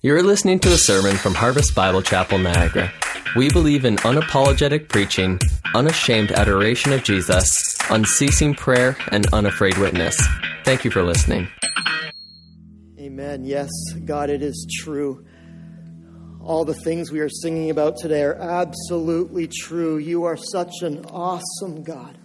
[0.00, 2.92] You're listening to a sermon from Harvest Bible Chapel, Niagara.
[3.34, 5.40] We believe in unapologetic preaching,
[5.74, 10.16] unashamed adoration of Jesus, unceasing prayer, and unafraid witness.
[10.62, 11.48] Thank you for listening.
[13.00, 13.42] Amen.
[13.42, 13.70] Yes,
[14.04, 15.26] God, it is true.
[16.40, 19.98] All the things we are singing about today are absolutely true.
[19.98, 22.16] You are such an awesome God.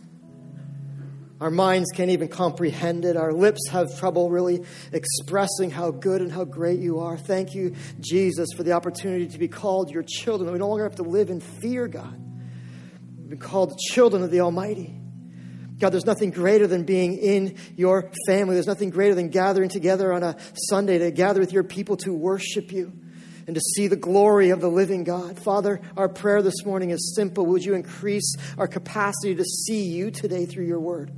[1.43, 3.17] Our minds can't even comprehend it.
[3.17, 7.17] Our lips have trouble really expressing how good and how great you are.
[7.17, 10.49] Thank you, Jesus, for the opportunity to be called your children.
[10.53, 12.17] We no longer have to live in fear, God.
[13.17, 14.95] We've been called children of the Almighty.
[15.79, 18.53] God, there's nothing greater than being in your family.
[18.53, 20.37] There's nothing greater than gathering together on a
[20.69, 22.93] Sunday to gather with your people to worship you
[23.47, 25.37] and to see the glory of the living God.
[25.43, 27.45] Father, our prayer this morning is simple.
[27.47, 31.11] Would you increase our capacity to see you today through your word?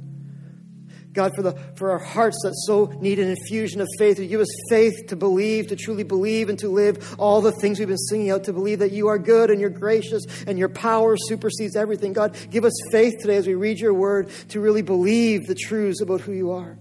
[1.16, 4.42] God, for, the, for our hearts that so need an infusion of faith, you give
[4.42, 7.98] us faith to believe, to truly believe, and to live all the things we've been
[7.98, 11.78] singing out, to believe that you are good and you're gracious and your power supersedes
[11.78, 12.12] everything.
[12.12, 16.02] God, give us faith today as we read your word to really believe the truths
[16.02, 16.78] about who you are.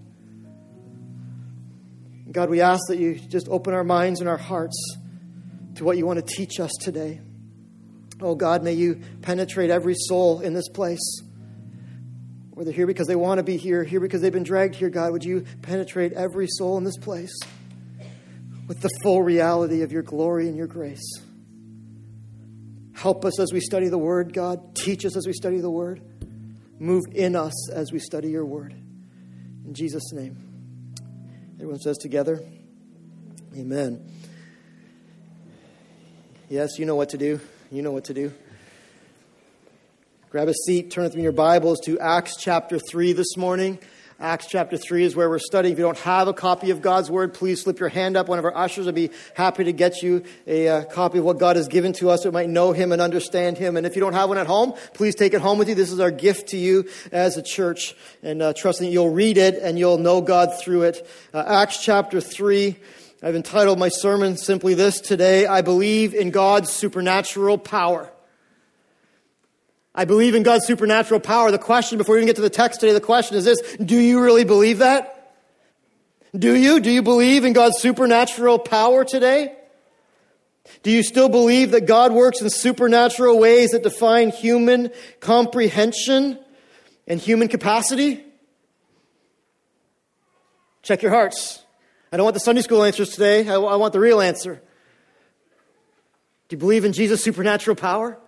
[2.33, 4.97] God, we ask that you just open our minds and our hearts
[5.77, 7.21] to what you want to teach us today.
[8.21, 11.23] Oh God, may you penetrate every soul in this place.
[12.57, 14.91] Or they're here because they want to be here, here because they've been dragged here,
[14.91, 15.13] God.
[15.13, 17.37] Would you penetrate every soul in this place
[18.69, 21.21] with the full reality of your glory and your grace?
[22.95, 24.77] Help us as we study the Word, God.
[24.77, 26.01] Teach us as we study the Word.
[26.79, 28.73] Move in us as we study your Word.
[28.73, 30.37] In Jesus' name.
[31.57, 32.41] Everyone says together,
[33.57, 34.11] Amen.
[36.49, 37.41] Yes, you know what to do.
[37.71, 38.33] You know what to do.
[40.35, 43.79] Grab a seat, turn with me your Bibles to Acts chapter 3 this morning.
[44.19, 45.75] Acts chapter 3 is where we're studying.
[45.75, 48.27] If you don't have a copy of God's Word, please slip your hand up.
[48.27, 51.39] One of our ushers would be happy to get you a uh, copy of what
[51.39, 53.77] God has given to us so we might know Him and understand Him.
[53.77, 55.77] And if you don't have one at home, please take it home with you.
[55.77, 57.95] This is our gift to you as a church.
[58.25, 61.09] And uh, trusting you'll read it and you'll know God through it.
[61.33, 62.77] Uh, Acts chapter 3.
[63.23, 68.11] I've entitled my sermon simply this today I believe in God's supernatural power.
[69.95, 71.51] I believe in God's supernatural power.
[71.51, 73.99] The question, before we even get to the text today, the question is this Do
[73.99, 75.33] you really believe that?
[76.37, 76.81] Do you?
[76.81, 79.57] Do you believe in God's supernatural power today?
[80.83, 84.91] Do you still believe that God works in supernatural ways that define human
[85.21, 86.39] comprehension
[87.07, 88.25] and human capacity?
[90.83, 91.63] Check your hearts.
[92.11, 93.49] I don't want the Sunday school answers today.
[93.49, 94.61] I, I want the real answer.
[96.49, 98.19] Do you believe in Jesus' supernatural power?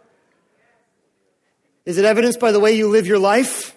[1.86, 3.74] Is it evidenced by the way you live your life?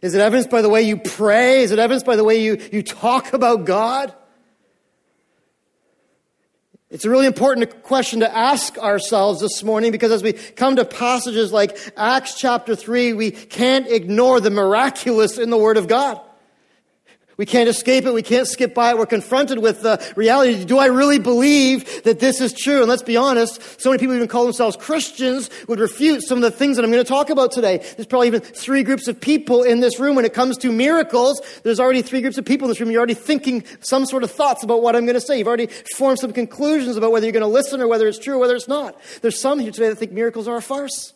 [0.00, 1.62] Is it evidenced by the way you pray?
[1.62, 4.14] Is it evidenced by the way you, you talk about God?
[6.90, 10.84] It's a really important question to ask ourselves this morning because as we come to
[10.84, 16.20] passages like Acts chapter 3, we can't ignore the miraculous in the Word of God.
[17.36, 18.14] We can't escape it.
[18.14, 18.98] We can't skip by it.
[18.98, 20.64] We're confronted with the reality.
[20.64, 22.80] Do I really believe that this is true?
[22.80, 26.42] And let's be honest, so many people even call themselves Christians would refute some of
[26.42, 27.78] the things that I'm going to talk about today.
[27.78, 30.14] There's probably even three groups of people in this room.
[30.14, 32.90] When it comes to miracles, there's already three groups of people in this room.
[32.90, 35.38] You're already thinking some sort of thoughts about what I'm going to say.
[35.38, 35.66] You've already
[35.96, 38.54] formed some conclusions about whether you're going to listen or whether it's true or whether
[38.54, 39.00] it's not.
[39.22, 41.14] There's some here today that think miracles are a farce.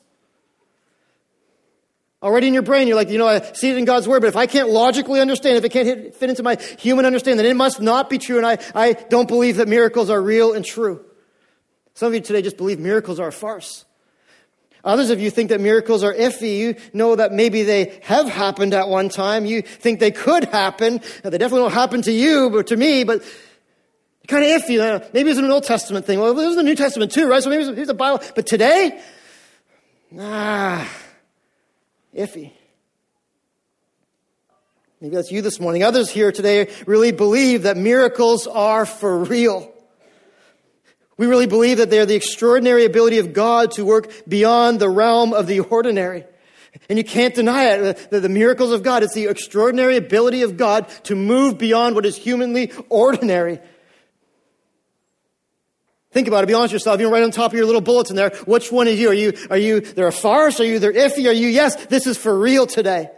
[2.21, 4.29] Already in your brain, you're like, you know, I see it in God's word, but
[4.29, 7.47] if I can't logically understand, if it can't hit, fit into my human understanding, then
[7.47, 10.65] it must not be true, and I, I don't believe that miracles are real and
[10.65, 11.05] true.
[11.95, 13.84] Some of you today just believe miracles are a farce.
[14.84, 16.59] Others of you think that miracles are iffy.
[16.59, 19.45] You know that maybe they have happened at one time.
[19.45, 21.00] You think they could happen.
[21.25, 23.23] Now, they definitely don't happen to you, but to me, but
[24.29, 25.12] kind of iffy.
[25.12, 26.21] Maybe it's an Old Testament thing.
[26.21, 27.43] Well, this is the New Testament too, right?
[27.43, 28.25] So maybe it's the Bible.
[28.35, 29.00] But today,
[30.19, 30.89] ah,
[32.19, 32.53] iffy.
[35.01, 35.84] Maybe that's you this morning.
[35.84, 39.73] Others here today really believe that miracles are for real.
[41.17, 44.91] We really believe that they are the extraordinary ability of God to work beyond the
[44.91, 46.25] realm of the ordinary.
[46.88, 47.81] And you can't deny it.
[47.81, 51.94] Uh, the, the, miracles of God, it's the extraordinary ability of God to move beyond
[51.94, 53.61] what is humanly ordinary.
[56.10, 56.46] Think about it.
[56.46, 57.00] Be honest with yourself.
[57.00, 58.31] You right on top of your little bulletin there.
[58.46, 59.10] Which one is you?
[59.10, 60.58] Are you, are you, they're a farce?
[60.58, 61.28] Are you, they're iffy?
[61.28, 63.10] Are you, yes, this is for real today.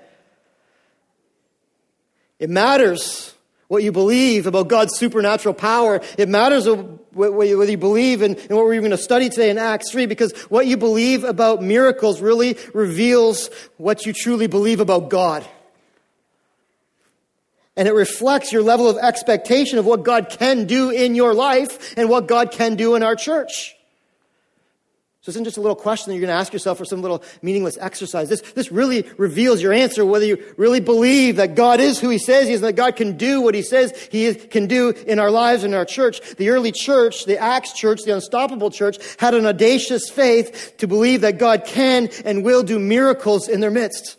[2.41, 3.35] It matters
[3.69, 6.01] what you believe about God's supernatural power.
[6.19, 6.67] It matters
[7.13, 10.33] whether you believe in, in what we're going to study today in Acts 3 because
[10.49, 15.47] what you believe about miracles really reveals what you truly believe about God.
[17.81, 21.97] And it reflects your level of expectation of what God can do in your life
[21.97, 23.75] and what God can do in our church.
[25.23, 27.01] So this isn't just a little question that you're going to ask yourself for some
[27.01, 28.29] little meaningless exercise.
[28.29, 32.19] This, this really reveals your answer, whether you really believe that God is who He
[32.19, 34.91] says He is and that God can do what He says He is, can do
[34.91, 36.21] in our lives and our church.
[36.37, 41.23] The early church, the Acts church, the unstoppable church, had an audacious faith to believe
[41.23, 44.19] that God can and will do miracles in their midst.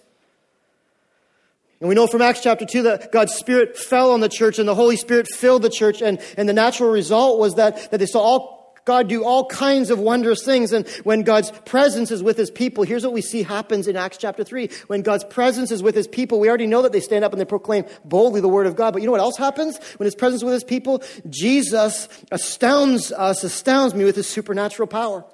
[1.81, 4.69] And we know from Acts chapter 2 that God's Spirit fell on the church and
[4.69, 6.01] the Holy Spirit filled the church.
[6.01, 9.91] And, and the natural result was that, that they saw all God do all kinds
[9.91, 10.73] of wondrous things.
[10.73, 14.17] And when God's presence is with his people, here's what we see happens in Acts
[14.17, 14.69] chapter 3.
[14.87, 17.39] When God's presence is with his people, we already know that they stand up and
[17.39, 18.93] they proclaim boldly the word of God.
[18.93, 21.03] But you know what else happens when his presence is with his people?
[21.29, 25.25] Jesus astounds us, astounds me with his supernatural power.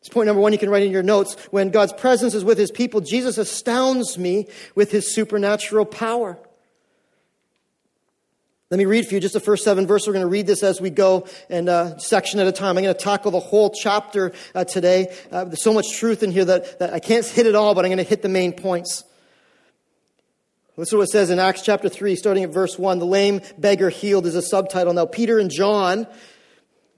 [0.00, 1.34] It's point number one you can write in your notes.
[1.50, 6.38] When God's presence is with his people, Jesus astounds me with his supernatural power.
[8.70, 10.06] Let me read for you just the first seven verses.
[10.06, 12.78] We're going to read this as we go, and uh, section at a time.
[12.78, 15.12] I'm going to tackle the whole chapter uh, today.
[15.30, 17.84] Uh, there's so much truth in here that, that I can't hit it all, but
[17.84, 19.02] I'm going to hit the main points.
[20.76, 23.00] Listen to what it says in Acts chapter 3, starting at verse 1.
[23.00, 24.94] The lame beggar healed is a subtitle.
[24.94, 26.06] Now, Peter and John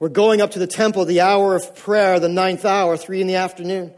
[0.03, 3.29] were going up to the temple, the hour of prayer, the ninth hour, three in
[3.29, 3.95] the afternoon.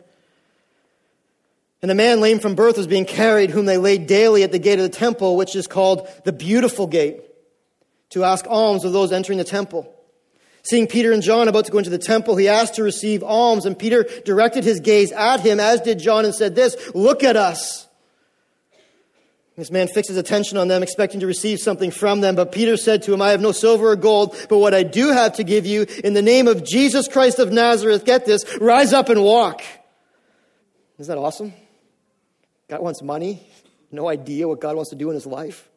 [1.81, 4.59] And a man lame from birth was being carried, whom they laid daily at the
[4.59, 7.23] gate of the temple, which is called the Beautiful Gate
[8.11, 9.91] to ask alms of those entering the temple.
[10.62, 13.65] Seeing Peter and John about to go into the temple, he asked to receive alms,
[13.65, 17.37] and Peter directed his gaze at him, as did John, and said this Look at
[17.37, 17.83] us.
[19.56, 22.35] This man fixed his attention on them, expecting to receive something from them.
[22.35, 25.12] But Peter said to him, I have no silver or gold, but what I do
[25.12, 28.93] have to give you, in the name of Jesus Christ of Nazareth, get this, rise
[28.93, 29.62] up and walk.
[30.99, 31.53] Isn't that awesome?
[32.69, 33.47] God wants money,
[33.93, 35.69] no idea what God wants to do in his life.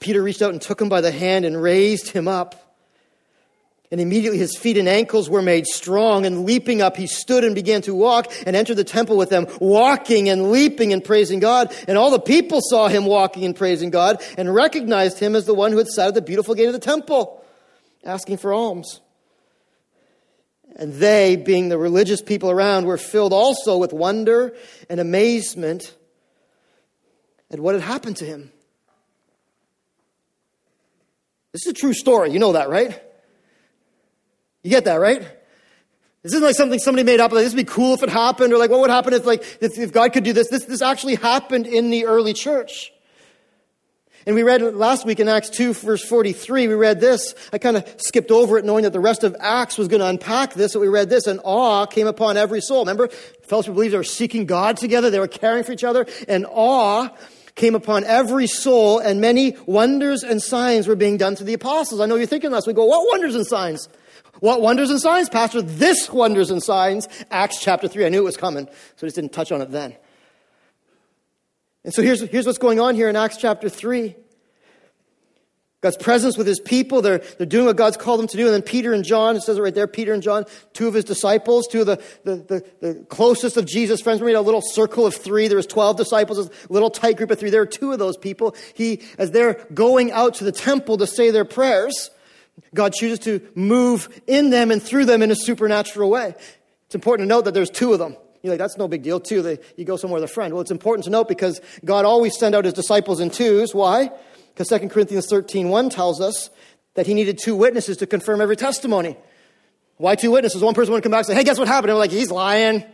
[0.00, 2.67] Peter reached out and took him by the hand and raised him up.
[3.90, 7.54] And immediately his feet and ankles were made strong, and leaping up, he stood and
[7.54, 11.74] began to walk and entered the temple with them, walking and leaping and praising God.
[11.88, 15.54] And all the people saw him walking and praising God and recognized him as the
[15.54, 17.42] one who had sat at the beautiful gate of the temple,
[18.04, 19.00] asking for alms.
[20.76, 24.54] And they, being the religious people around, were filled also with wonder
[24.90, 25.94] and amazement
[27.50, 28.52] at what had happened to him.
[31.52, 32.32] This is a true story.
[32.32, 33.02] You know that, right?
[34.62, 35.22] You get that, right?
[36.22, 37.32] This isn't like something somebody made up.
[37.32, 39.42] Like, this would be cool if it happened, or like, what would happen if, like,
[39.60, 40.48] if, if God could do this?
[40.48, 42.92] This, this actually happened in the early church.
[44.26, 47.34] And we read last week in Acts 2, verse 43, we read this.
[47.50, 50.06] I kind of skipped over it knowing that the rest of Acts was going to
[50.06, 52.80] unpack this, but we read this, and awe came upon every soul.
[52.80, 57.08] Remember, fellowship believers were seeking God together, they were caring for each other, and awe
[57.54, 62.00] came upon every soul, and many wonders and signs were being done to the apostles.
[62.00, 63.88] I know you're thinking last We go, what wonders and signs?
[64.40, 65.62] What wonders and signs, Pastor?
[65.62, 68.06] This wonders and signs, Acts chapter 3.
[68.06, 69.96] I knew it was coming, so I just didn't touch on it then.
[71.84, 74.14] And so here's, here's what's going on here in Acts chapter 3.
[75.80, 77.02] God's presence with his people.
[77.02, 78.46] They're, they're doing what God's called them to do.
[78.46, 80.94] And then Peter and John, it says it right there, Peter and John, two of
[80.94, 84.20] his disciples, two of the, the, the, the closest of Jesus' friends.
[84.20, 85.46] We made a little circle of three.
[85.46, 87.50] There was 12 disciples, a little tight group of three.
[87.50, 88.56] There were two of those people.
[88.74, 92.10] He, as they're going out to the temple to say their prayers,
[92.74, 96.34] God chooses to move in them and through them in a supernatural way.
[96.86, 98.16] It's important to note that there's two of them.
[98.42, 99.42] You're like, that's no big deal, too.
[99.42, 100.54] They, you go somewhere with a friend.
[100.54, 103.74] Well, it's important to note because God always sent out his disciples in twos.
[103.74, 104.10] Why?
[104.54, 106.50] Because 2 Corinthians 13 1 tells us
[106.94, 109.16] that he needed two witnesses to confirm every testimony.
[109.96, 110.62] Why two witnesses?
[110.62, 111.90] One person would come back and say, hey, guess what happened?
[111.90, 112.84] And we're like, he's lying.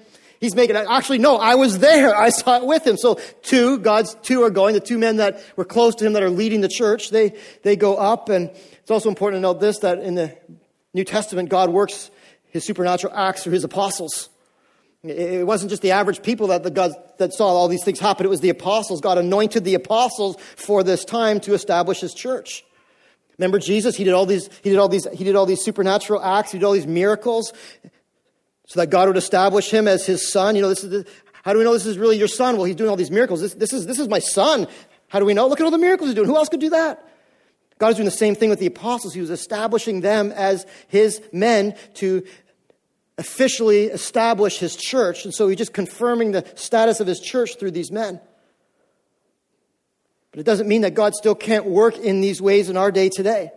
[0.44, 0.76] He's making.
[0.76, 2.14] Actually, no, I was there.
[2.14, 2.98] I saw it with him.
[2.98, 4.74] So two, God's two are going.
[4.74, 7.76] The two men that were close to him that are leading the church, they, they
[7.76, 8.28] go up.
[8.28, 10.36] And it's also important to note this, that in the
[10.92, 12.10] New Testament, God works
[12.50, 14.28] his supernatural acts through his apostles.
[15.02, 18.26] It wasn't just the average people that, the God, that saw all these things happen.
[18.26, 19.00] It was the apostles.
[19.00, 22.66] God anointed the apostles for this time to establish his church.
[23.38, 23.96] Remember Jesus?
[23.96, 26.52] He did all these, he did all these, he did all these supernatural acts.
[26.52, 27.54] He did all these miracles
[28.66, 30.56] so that God would establish him as his son.
[30.56, 31.04] You know, this is
[31.44, 32.56] how do we know this is really your son?
[32.56, 33.42] Well, he's doing all these miracles.
[33.42, 34.66] This, this is, this is my son.
[35.08, 35.46] How do we know?
[35.46, 36.26] Look at all the miracles he's doing.
[36.26, 37.06] Who else could do that?
[37.78, 39.12] God is doing the same thing with the apostles.
[39.12, 42.24] He was establishing them as his men to
[43.18, 45.24] officially establish his church.
[45.24, 48.20] And so he's just confirming the status of his church through these men.
[50.30, 53.08] But it doesn't mean that God still can't work in these ways in our day
[53.08, 53.50] today.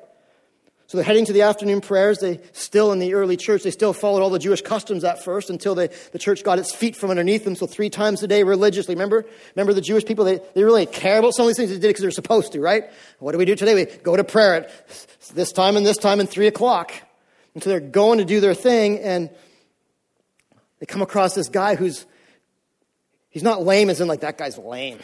[0.88, 2.20] So they're heading to the afternoon prayers.
[2.20, 5.50] They still in the early church, they still followed all the Jewish customs at first
[5.50, 7.58] until they, the church got its feet from underneath them.
[7.58, 8.96] So three times a day religiously.
[8.96, 9.26] Remember?
[9.56, 10.24] Remember the Jewish people?
[10.24, 11.72] They, they really care about some of these things.
[11.72, 12.86] They did it because they're supposed to, right?
[13.20, 13.76] What do we do today?
[13.76, 16.94] We go to prayer at this time and this time and three o'clock.
[17.54, 19.30] And so they're going to do their thing and
[20.80, 22.06] they come across this guy who's,
[23.30, 25.00] he's not lame as in like that guy's lame.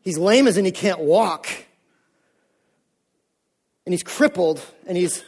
[0.00, 1.46] He's lame as in he can't walk
[3.86, 5.22] and he's crippled and he's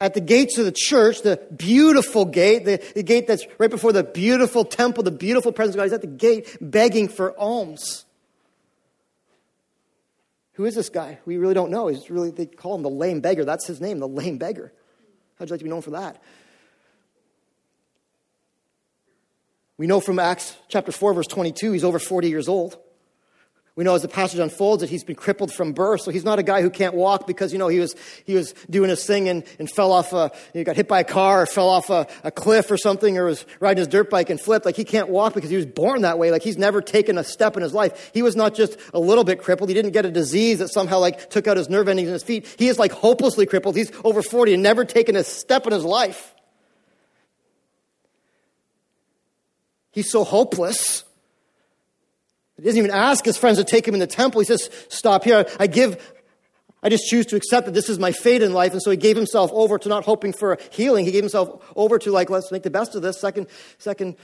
[0.00, 3.92] at the gates of the church, the beautiful gate, the, the, gate that's right before
[3.92, 5.84] the beautiful temple, the beautiful presence of God.
[5.84, 8.06] He's at the gate begging for alms.
[10.54, 11.18] Who is this guy?
[11.26, 11.88] We really don't know.
[11.88, 13.44] He's really, they call him the lame beggar.
[13.44, 14.72] That's his name, the lame beggar.
[15.38, 16.22] How'd you like to be known for that?
[19.76, 22.78] We know from Acts chapter 4, verse 22, he's over 40 years old.
[23.76, 26.38] We know as the passage unfolds that he's been crippled from birth, so he's not
[26.38, 29.28] a guy who can't walk because, you know, he was, he was doing his thing
[29.28, 32.06] and, and fell off a, he got hit by a car or fell off a,
[32.24, 34.66] a cliff or something or was riding his dirt bike and flipped.
[34.66, 36.30] Like he can't walk because he was born that way.
[36.30, 38.10] Like he's never taken a step in his life.
[38.12, 39.68] He was not just a little bit crippled.
[39.68, 42.24] He didn't get a disease that somehow like took out his nerve endings in his
[42.24, 42.46] feet.
[42.58, 43.76] He is like hopelessly crippled.
[43.76, 46.34] He's over 40 and never taken a step in his life.
[49.92, 51.04] He's so hopeless
[52.60, 54.40] he doesn't even ask his friends to take him in the temple.
[54.40, 55.46] He says, Stop here.
[55.58, 56.14] I give,
[56.82, 58.72] I just choose to accept that this is my fate in life.
[58.72, 61.06] And so he gave himself over to not hoping for healing.
[61.06, 63.18] He gave himself over to, like, let's make the best of this.
[63.18, 63.46] Second,
[63.78, 64.16] second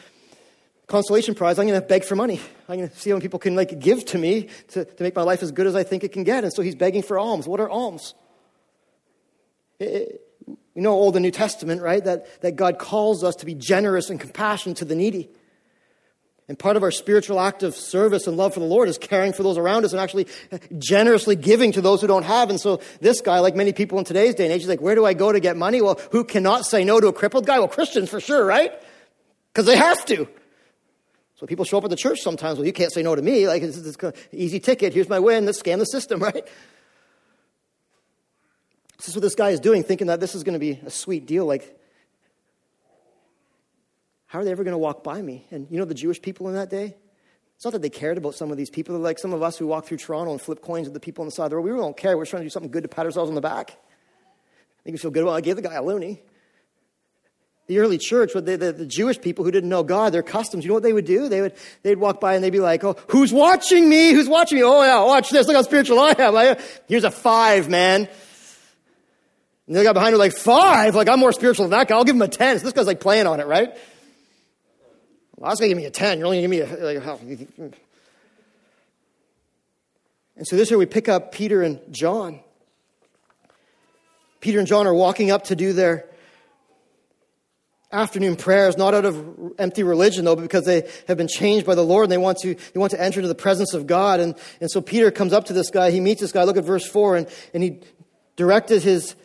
[0.87, 2.39] consolation prize, I'm going to beg for money.
[2.69, 5.23] I'm going to see how people can, like, give to me to, to make my
[5.23, 6.45] life as good as I think it can get.
[6.45, 7.49] And so he's begging for alms.
[7.49, 8.15] What are alms?
[9.81, 12.05] It, you know, Old and New Testament, right?
[12.05, 15.31] That, that God calls us to be generous and compassionate to the needy.
[16.49, 19.33] And part of our spiritual act of service and love for the Lord is caring
[19.33, 20.29] for those around us and actually
[20.79, 22.51] generously giving to those who don't have.
[22.51, 24.95] And so this guy, like many people in today's day and age, is like, where
[24.95, 25.83] do I go to get money?
[25.83, 27.59] Well, who cannot say no to a crippled guy?
[27.59, 28.73] Well, Christians for sure, right?
[29.53, 30.29] Because they have to.
[31.35, 33.49] So people show up at the church sometimes, well, you can't say no to me.
[33.49, 33.97] Like, this is
[34.33, 34.95] easy ticket.
[34.95, 35.47] Here's my win.
[35.47, 36.47] Let's scam the system, right?
[38.97, 40.91] This is what this guy is doing, thinking that this is going to be a
[40.91, 41.45] sweet deal.
[41.45, 41.76] Like,
[44.27, 45.47] how are they ever going to walk by me?
[45.51, 46.97] And you know the Jewish people in that day?
[47.57, 48.95] It's not that they cared about some of these people.
[48.95, 51.23] They're like some of us who walk through Toronto and flip coins at the people
[51.23, 51.63] on the side of the road.
[51.63, 52.17] We don't care.
[52.17, 53.79] We're trying to do something good to pat ourselves on the back.
[54.85, 55.25] Make me feel good.
[55.25, 56.21] Well, I gave the guy a loonie.
[57.67, 60.69] The early church, the, the, the, Jewish people who didn't know God, their customs, you
[60.69, 61.29] know what they would do?
[61.29, 64.13] They would, they'd walk by and they'd be like, oh, who's watching me?
[64.13, 64.65] Who's watching me?
[64.65, 65.49] Oh yeah, watch this.
[65.49, 66.37] Look how spiritual I am.
[66.37, 68.09] I, here's a five, man.
[69.67, 70.95] And the guy behind her like, five?
[70.95, 71.97] Like, I'm more spiritual than that guy.
[71.97, 72.57] I'll give him a ten.
[72.59, 73.77] So this guy's like playing on it, right?
[75.37, 76.19] Well, I was going to give me a 10.
[76.19, 76.95] You're only going to give me a.
[76.95, 77.17] Like, how?
[77.17, 77.69] Hmm.
[80.37, 82.41] And so this year we pick up Peter and John.
[84.41, 86.07] Peter and John are walking up to do their
[87.91, 91.75] afternoon prayers, not out of empty religion, though, but because they have been changed by
[91.75, 94.21] the Lord and they want to, they want to enter into the presence of God.
[94.21, 95.91] And, and so Peter comes up to this guy.
[95.91, 96.45] He meets this guy.
[96.45, 97.17] Look at verse 4.
[97.17, 97.81] And, and he
[98.37, 99.17] directed his.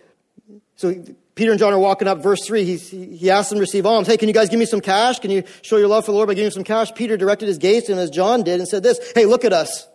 [0.76, 1.04] So
[1.36, 2.66] Peter and John are walking up, verse 3.
[2.66, 2.76] He,
[3.16, 4.08] he asks them to receive alms.
[4.08, 5.20] Hey, can you guys give me some cash?
[5.20, 6.94] Can you show your love for the Lord by giving some cash?
[6.94, 9.54] Peter directed his gaze to him as John did and said this Hey, look at
[9.54, 9.88] us.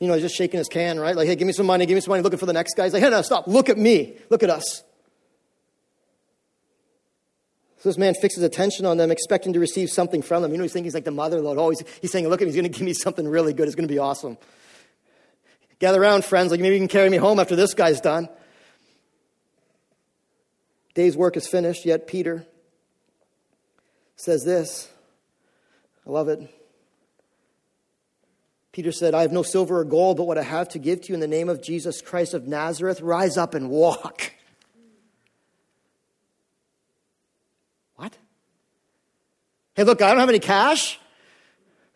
[0.00, 1.14] You know, he's just shaking his can, right?
[1.14, 2.84] Like, hey, give me some money, give me some money, looking for the next guy.
[2.84, 3.46] He's like, hey, no, stop.
[3.46, 4.16] Look at me.
[4.30, 4.82] Look at us.
[7.80, 10.52] So this man fixes attention on them, expecting to receive something from them.
[10.52, 11.58] You know, he's thinking he's like the mother Lord.
[11.58, 13.66] Oh, he's, he's saying, look at me, he's going to give me something really good.
[13.66, 14.38] It's going to be awesome.
[15.78, 16.50] Gather around, friends.
[16.50, 18.28] Like, maybe you can carry me home after this guy's done.
[20.94, 22.46] Day's work is finished, yet Peter
[24.16, 24.88] says this.
[26.06, 26.40] I love it.
[28.72, 31.08] Peter said, I have no silver or gold, but what I have to give to
[31.08, 34.32] you in the name of Jesus Christ of Nazareth, rise up and walk.
[37.96, 38.16] What?
[39.74, 40.98] Hey, look, I don't have any cash,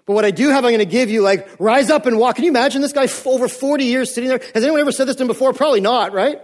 [0.04, 1.22] but what I do have, I'm going to give you.
[1.22, 2.36] Like, rise up and walk.
[2.36, 4.40] Can you imagine this guy over 40 years sitting there?
[4.52, 5.52] Has anyone ever said this to him before?
[5.52, 6.40] Probably not, right?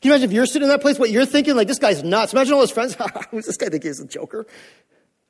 [0.00, 1.56] Can you imagine if you're sitting in that place, what you're thinking?
[1.56, 2.32] Like, this guy's nuts.
[2.32, 2.96] Imagine all his friends.
[3.30, 4.46] Who's this guy think he's a joker?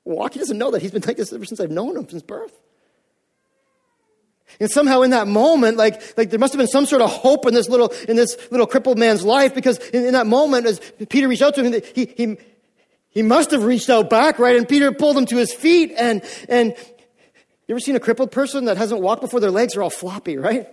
[0.05, 2.23] Walk, he doesn't know that he's been like this ever since I've known him since
[2.23, 2.53] birth.
[4.61, 7.47] And somehow in that moment, like, like there must have been some sort of hope
[7.47, 10.81] in this little, in this little crippled man's life because in, in that moment, as
[11.09, 12.37] Peter reached out to him, he, he,
[13.11, 14.57] he must have reached out back, right?
[14.57, 16.75] And Peter pulled him to his feet and, and
[17.67, 20.39] you ever seen a crippled person that hasn't walked before their legs are all floppy,
[20.39, 20.69] right?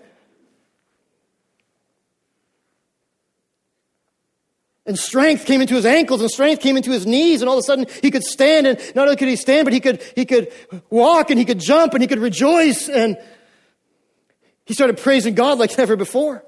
[4.87, 7.41] And strength came into his ankles and strength came into his knees.
[7.41, 8.67] And all of a sudden he could stand.
[8.67, 10.51] And not only could he stand, but he could, he could
[10.89, 12.87] walk and he could jump and he could rejoice.
[12.87, 13.17] And
[14.65, 16.43] he started praising God like never before.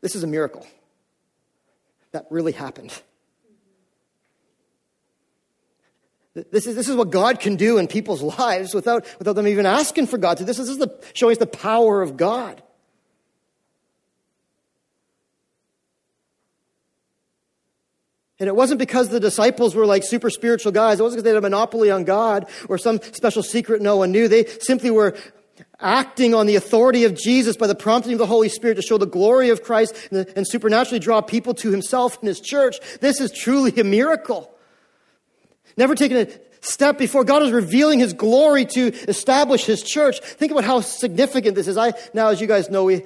[0.00, 0.66] This is a miracle.
[2.12, 2.92] That really happened.
[6.34, 9.66] This is, this is what God can do in people's lives without, without them even
[9.66, 10.44] asking for God to.
[10.44, 12.62] This is, this is the, showing us the power of God.
[18.40, 20.98] And it wasn't because the disciples were like super spiritual guys.
[20.98, 24.10] It wasn't because they had a monopoly on God or some special secret no one
[24.10, 24.28] knew.
[24.28, 25.14] They simply were
[25.78, 28.96] acting on the authority of Jesus by the prompting of the Holy Spirit to show
[28.96, 32.76] the glory of Christ and, and supernaturally draw people to himself and his church.
[33.00, 34.50] This is truly a miracle.
[35.76, 36.28] Never taken a
[36.62, 40.20] step before God is revealing his glory to establish his church.
[40.20, 41.76] Think about how significant this is.
[41.76, 43.04] I, now, as you guys know, we,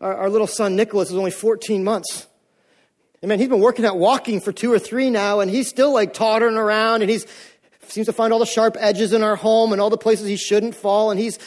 [0.00, 2.26] our, our little son Nicholas is only 14 months.
[3.22, 5.92] And man, he's been working at walking for two or three now, and he's still
[5.92, 7.26] like tottering around, and he's
[7.88, 10.36] seems to find all the sharp edges in our home and all the places he
[10.36, 11.38] shouldn't fall, and he's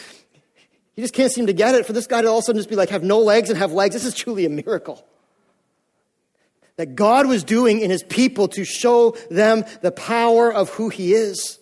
[0.95, 1.85] he just can't seem to get it.
[1.85, 3.57] For this guy to all of a sudden just be like, have no legs and
[3.57, 5.05] have legs, this is truly a miracle.
[6.77, 11.13] That God was doing in his people to show them the power of who he
[11.13, 11.59] is.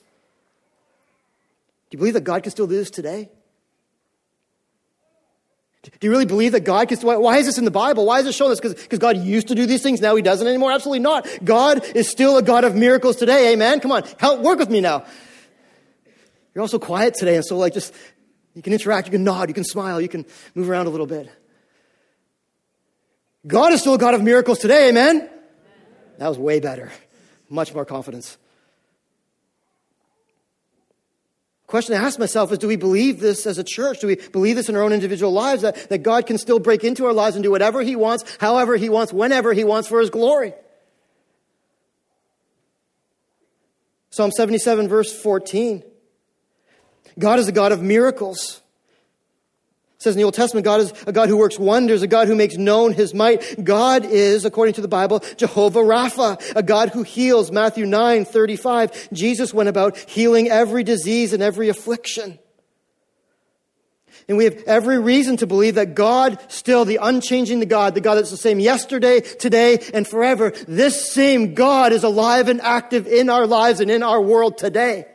[1.89, 3.29] Do you believe that God can still do this today?
[5.83, 8.05] Do you really believe that God can, why, why is this in the Bible?
[8.05, 8.61] Why is it showing this?
[8.61, 10.71] Because God used to do these things, now he doesn't anymore?
[10.71, 11.27] Absolutely not.
[11.43, 13.81] God is still a God of miracles today, amen?
[13.81, 15.05] Come on, help, work with me now.
[16.55, 17.93] You're also quiet today, and so like just,
[18.53, 20.25] you can interact, you can nod, you can smile, you can
[20.55, 21.29] move around a little bit.
[23.45, 25.29] God is still a God of miracles today, amen?
[26.17, 26.93] That was way better.
[27.49, 28.37] Much more confidence.
[31.73, 33.99] Question I ask myself is do we believe this as a church?
[33.99, 36.83] Do we believe this in our own individual lives that, that God can still break
[36.83, 39.99] into our lives and do whatever He wants, however He wants, whenever He wants for
[39.99, 40.53] His glory?
[44.11, 45.81] Psalm 77, verse 14.
[47.17, 48.61] God is a God of miracles
[50.03, 52.35] says in the Old Testament, God is a God who works wonders, a God who
[52.35, 53.63] makes known his might.
[53.63, 57.51] God is, according to the Bible, Jehovah Rapha, a God who heals.
[57.51, 59.09] Matthew 9, 35.
[59.13, 62.37] Jesus went about healing every disease and every affliction.
[64.27, 68.01] And we have every reason to believe that God, still the unchanging the God, the
[68.01, 73.07] God that's the same yesterday, today, and forever, this same God is alive and active
[73.07, 75.05] in our lives and in our world today.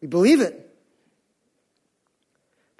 [0.00, 0.63] We believe it.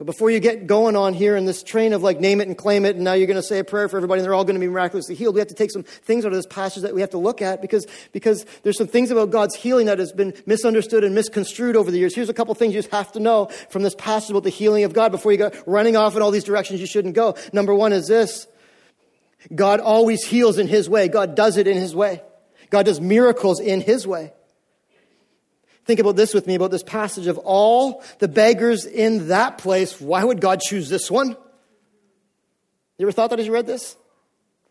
[0.05, 2.59] But before you get going on here in this train of like name it and
[2.59, 4.45] claim it, and now you're going to say a prayer for everybody and they're all
[4.45, 6.83] going to be miraculously healed, we have to take some things out of this passage
[6.83, 9.99] that we have to look at because, because there's some things about God's healing that
[9.99, 12.14] has been misunderstood and misconstrued over the years.
[12.14, 14.85] Here's a couple things you just have to know from this passage about the healing
[14.85, 17.35] of God before you go running off in all these directions you shouldn't go.
[17.55, 18.47] Number one is this.
[19.55, 21.09] God always heals in His way.
[21.09, 22.21] God does it in His way.
[22.69, 24.35] God does miracles in His way.
[25.85, 30.01] Think about this with me about this passage of all the beggars in that place.
[30.01, 31.37] Why would God choose this one?
[32.97, 33.97] You ever thought that as you read this?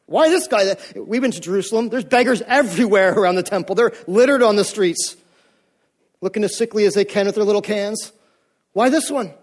[0.06, 0.76] Why this guy?
[0.96, 1.90] We've been to Jerusalem.
[1.90, 3.76] There's beggars everywhere around the temple.
[3.76, 5.16] They're littered on the streets,
[6.20, 8.12] looking as sickly as they can with their little cans.
[8.74, 9.34] Why this one?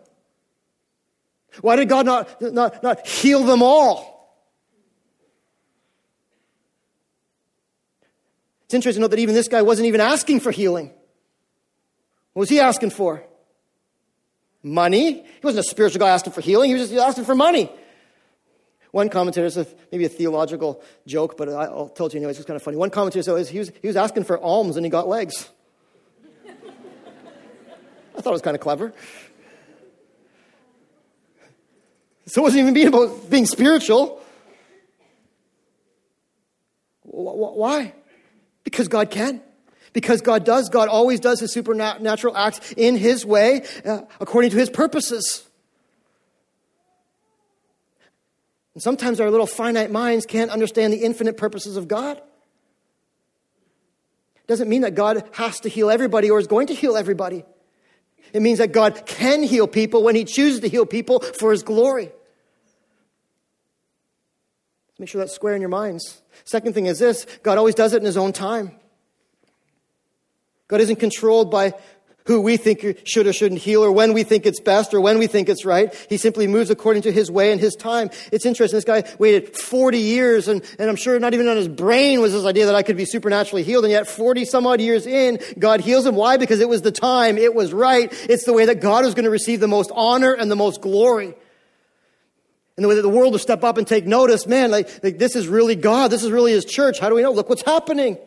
[1.60, 4.10] Why did God not, not, not heal them all?
[8.64, 10.92] It's interesting to note that even this guy wasn't even asking for healing.
[12.32, 13.22] What was he asking for?
[14.62, 15.12] Money.
[15.12, 17.70] He wasn't a spiritual guy asking for healing, he was just asking for money.
[18.92, 22.44] One commentator, it's maybe a theological joke, but I'll tell it to you anyway, it's
[22.44, 22.76] kind of funny.
[22.76, 25.48] One commentator said oh, he was, he was asking for alms and he got legs.
[28.16, 28.92] I thought it was kind of clever.
[32.26, 34.22] So it wasn't even being about being spiritual.
[37.02, 37.94] Why?
[38.64, 39.40] Because God can.
[39.92, 44.56] Because God does, God always does his supernatural acts in his way, uh, according to
[44.56, 45.48] his purposes.
[48.74, 52.18] And sometimes our little finite minds can't understand the infinite purposes of God.
[52.18, 52.24] It
[54.46, 57.44] Doesn't mean that God has to heal everybody or is going to heal everybody.
[58.32, 61.64] It means that God can heal people when he chooses to heal people for his
[61.64, 62.12] glory.
[65.00, 66.20] Make sure that's square in your minds.
[66.44, 68.72] Second thing is this God always does it in his own time.
[70.70, 71.74] God isn't controlled by
[72.26, 75.18] who we think should or shouldn't heal or when we think it's best or when
[75.18, 75.92] we think it's right.
[76.08, 78.08] He simply moves according to his way and his time.
[78.30, 78.76] It's interesting.
[78.76, 82.32] This guy waited 40 years and, and I'm sure not even on his brain was
[82.32, 83.84] this idea that I could be supernaturally healed.
[83.84, 86.14] And yet 40 some odd years in, God heals him.
[86.14, 86.36] Why?
[86.36, 87.36] Because it was the time.
[87.36, 88.08] It was right.
[88.30, 90.80] It's the way that God was going to receive the most honor and the most
[90.80, 91.34] glory.
[92.76, 95.18] And the way that the world will step up and take notice, man, like, like
[95.18, 96.12] this is really God.
[96.12, 97.00] This is really his church.
[97.00, 97.32] How do we know?
[97.32, 98.18] Look what's happening.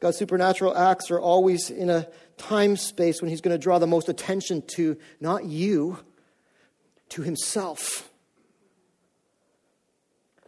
[0.00, 2.06] God's supernatural acts are always in a
[2.36, 5.98] time space when He's going to draw the most attention to not you,
[7.10, 8.08] to Himself.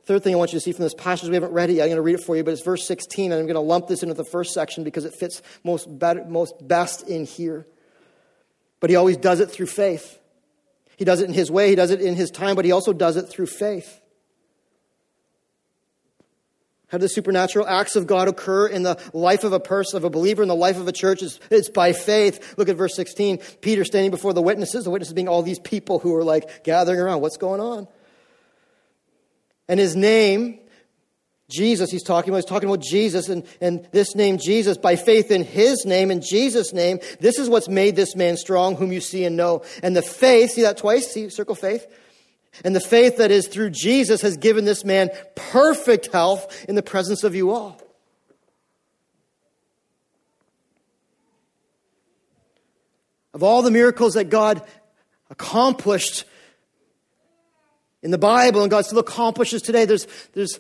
[0.05, 1.85] Third thing I want you to see from this passage, we haven't read it yet.
[1.85, 3.61] I'm going to read it for you, but it's verse 16, and I'm going to
[3.61, 7.67] lump this into the first section because it fits most, better, most best in here.
[8.81, 10.19] But he always does it through faith.
[10.97, 12.93] He does it in his way, he does it in his time, but he also
[12.93, 14.01] does it through faith.
[16.91, 20.05] How do the supernatural acts of God occur in the life of a person, of
[20.05, 21.23] a believer, in the life of a church?
[21.23, 22.59] It's, it's by faith.
[22.59, 23.39] Look at verse 16.
[23.61, 26.99] Peter standing before the witnesses, the witnesses being all these people who are like gathering
[26.99, 27.21] around.
[27.21, 27.87] What's going on?
[29.69, 30.59] And his name,
[31.49, 35.31] Jesus, he's talking about, he's talking about Jesus and, and this name, Jesus, by faith
[35.31, 39.01] in his name and Jesus' name, this is what's made this man strong, whom you
[39.01, 39.63] see and know.
[39.85, 41.13] And the faith, see that twice?
[41.13, 41.87] See, circle faith?
[42.65, 46.83] And the faith that is through Jesus has given this man perfect health in the
[46.83, 47.81] presence of you all.
[53.33, 54.63] Of all the miracles that God
[55.31, 56.25] accomplished
[58.03, 60.59] in the Bible and God still accomplishes today, there's, there's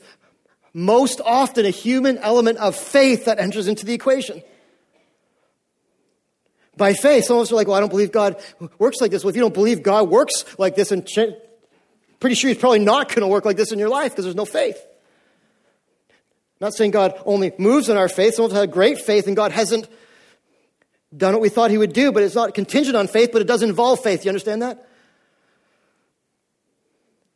[0.73, 4.43] most often a human element of faith that enters into the equation.
[6.77, 8.41] By faith, some of us are like, well, I don't believe God
[8.79, 9.25] works like this.
[9.25, 11.07] Well, if you don't believe God works like this, and
[12.21, 14.37] pretty sure He's probably not going to work like this in your life because there's
[14.37, 14.79] no faith.
[16.61, 18.35] I'm not saying God only moves in our faith.
[18.35, 19.89] Some of us have great faith and God hasn't
[21.17, 23.49] done what we thought He would do, but it's not contingent on faith, but it
[23.49, 24.25] does involve faith.
[24.25, 24.87] You understand that?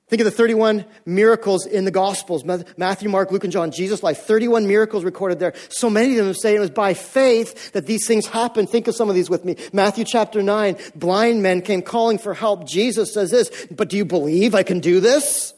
[0.09, 2.45] Think of the 31 miracles in the Gospels
[2.77, 4.19] Matthew, Mark, Luke, and John, Jesus' life.
[4.19, 5.55] 31 miracles recorded there.
[5.71, 8.69] So many of them say it was by faith that these things happened.
[8.69, 9.57] Think of some of these with me.
[9.73, 12.69] Matthew chapter 9, blind men came calling for help.
[12.69, 15.55] Jesus says this, but do you believe I can do this?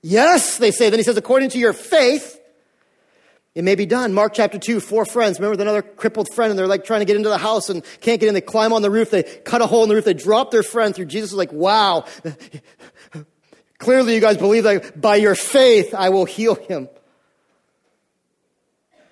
[0.00, 0.88] Yes, they say.
[0.88, 2.40] Then he says, according to your faith,
[3.54, 4.14] it may be done.
[4.14, 5.38] Mark chapter 2, four friends.
[5.38, 8.18] Remember another crippled friend and they're like trying to get into the house and can't
[8.18, 8.34] get in.
[8.34, 9.10] They climb on the roof.
[9.10, 10.06] They cut a hole in the roof.
[10.06, 11.06] They drop their friend through.
[11.06, 12.06] Jesus is like, wow.
[13.78, 16.88] Clearly you guys believe that by your faith I will heal him.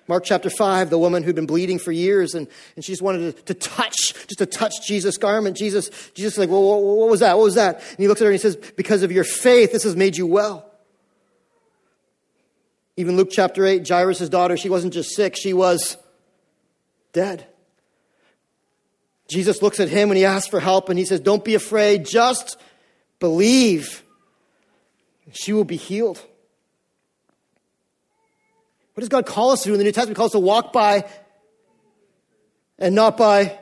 [0.07, 3.35] Mark chapter 5, the woman who'd been bleeding for years and, and she just wanted
[3.35, 5.55] to, to touch, just to touch Jesus' garment.
[5.55, 7.37] Jesus, Jesus is like, well, what, what was that?
[7.37, 7.75] What was that?
[7.75, 10.17] And he looks at her and he says, because of your faith, this has made
[10.17, 10.70] you well.
[13.01, 15.97] Even Luke chapter 8, Jairus' daughter, she wasn't just sick, she was
[17.13, 17.47] dead.
[19.27, 22.05] Jesus looks at him and he asks for help and he says, Don't be afraid,
[22.05, 22.57] just
[23.19, 24.03] believe.
[25.31, 26.23] She will be healed.
[28.93, 30.15] What does God call us to do in the New Testament?
[30.15, 31.09] He calls us to walk by
[32.77, 33.57] and not by.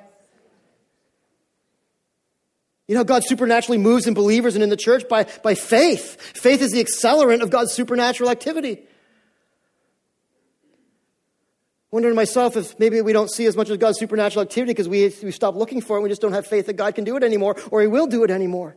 [2.89, 6.19] You know, God supernaturally moves in believers and in the church by, by faith.
[6.19, 8.79] Faith is the accelerant of God's supernatural activity
[11.91, 14.87] wondering to myself if maybe we don't see as much of God's supernatural activity because
[14.87, 17.03] we, we stop looking for it and we just don't have faith that God can
[17.03, 18.75] do it anymore or He will do it anymore.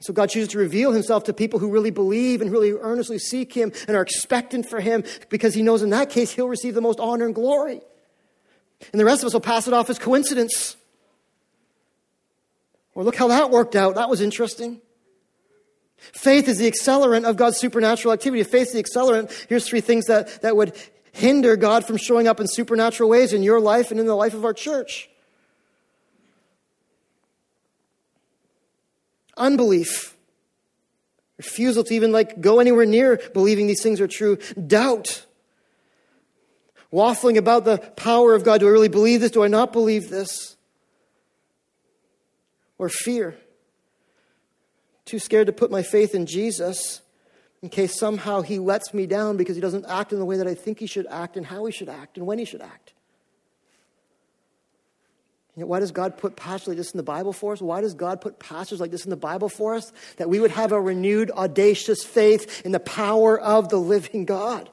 [0.00, 3.52] So God chooses to reveal Himself to people who really believe and really earnestly seek
[3.52, 6.80] Him and are expectant for Him because He knows in that case He'll receive the
[6.80, 7.80] most honor and glory.
[8.92, 10.76] And the rest of us will pass it off as coincidence.
[12.94, 13.96] Or look how that worked out.
[13.96, 14.80] That was interesting.
[16.00, 18.42] Faith is the accelerant of God's supernatural activity.
[18.42, 20.74] Faith is the accelerant, here's three things that, that would
[21.12, 24.34] hinder God from showing up in supernatural ways in your life and in the life
[24.34, 25.08] of our church.
[29.36, 30.16] Unbelief.
[31.38, 34.36] Refusal to even like go anywhere near believing these things are true.
[34.66, 35.24] Doubt.
[36.92, 38.60] Waffling about the power of God.
[38.60, 39.30] Do I really believe this?
[39.30, 40.56] Do I not believe this?
[42.78, 43.36] Or fear
[45.04, 47.00] too scared to put my faith in Jesus
[47.62, 50.46] in case somehow he lets me down because he doesn't act in the way that
[50.46, 52.94] I think he should act and how he should act and when he should act.
[55.56, 57.60] You know, why does God put passages like this in the Bible for us?
[57.60, 59.92] Why does God put passages like this in the Bible for us?
[60.16, 64.70] That we would have a renewed, audacious faith in the power of the living God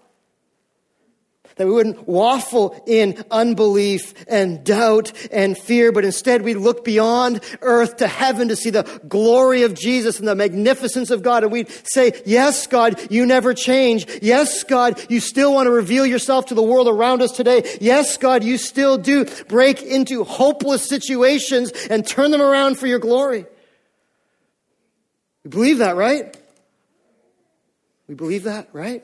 [1.58, 7.42] that we wouldn't waffle in unbelief and doubt and fear, but instead we'd look beyond
[7.62, 11.44] earth to heaven to see the glory of Jesus and the magnificence of God.
[11.44, 14.08] And we'd say, yes, God, you never change.
[14.22, 17.78] Yes, God, you still want to reveal yourself to the world around us today.
[17.82, 23.00] Yes, God, you still do break into hopeless situations and turn them around for your
[23.00, 23.46] glory.
[25.44, 26.36] We believe that, right?
[28.08, 29.04] We believe that, right?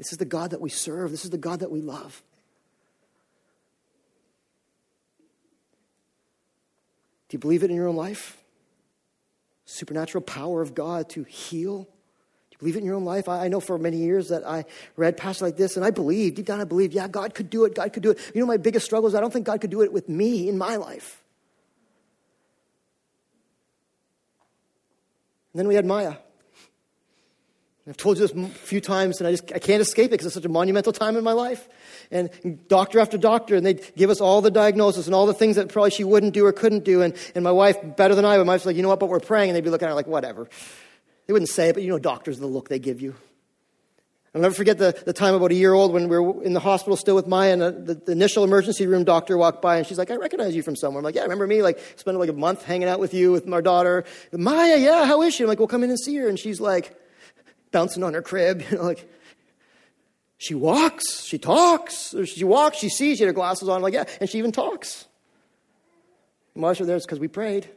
[0.00, 1.10] This is the God that we serve.
[1.10, 2.22] This is the God that we love.
[7.28, 8.38] Do you believe it in your own life?
[9.66, 11.82] Supernatural power of God to heal?
[11.82, 11.88] Do
[12.52, 13.28] you believe it in your own life?
[13.28, 14.64] I, know for many years that I
[14.96, 17.66] read passages like this and I believed, deep down I believed, yeah, God could do
[17.66, 18.18] it, God could do it.
[18.34, 20.48] You know, my biggest struggle is I don't think God could do it with me
[20.48, 21.22] in my life.
[25.52, 26.14] And then we had Maya.
[27.90, 30.26] I've told you this a few times, and I just I can't escape it because
[30.26, 31.68] it's such a monumental time in my life.
[32.12, 32.30] And
[32.68, 35.70] doctor after doctor, and they'd give us all the diagnosis and all the things that
[35.70, 37.02] probably she wouldn't do or couldn't do.
[37.02, 39.18] And, and my wife, better than I, my wife's like, you know what, but we're
[39.18, 39.50] praying.
[39.50, 40.48] And they'd be looking at her like, whatever.
[41.26, 43.16] They wouldn't say it, but you know, doctors, the look they give you.
[44.36, 46.60] I'll never forget the, the time about a year old when we were in the
[46.60, 49.84] hospital still with Maya, and uh, the, the, initial emergency room doctor walked by, and
[49.84, 51.00] she's like, I recognize you from somewhere.
[51.00, 51.62] I'm like, yeah, remember me?
[51.62, 54.04] Like, spent like a month hanging out with you, with my daughter.
[54.32, 55.42] Maya, yeah, how is she?
[55.42, 56.28] I'm like, well, come in and see her.
[56.28, 56.96] And she's like,
[57.72, 59.08] bouncing on her crib, you know, like,
[60.38, 64.04] she walks, she talks, she walks, she sees, she had her glasses on, like, yeah,
[64.20, 65.06] and she even talks.
[66.54, 66.96] Why are there?
[66.96, 67.68] It's because we prayed.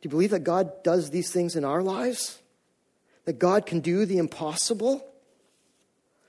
[0.00, 2.38] Do you believe that God does these things in our lives?
[3.24, 4.98] That God can do the impossible?
[4.98, 5.04] Do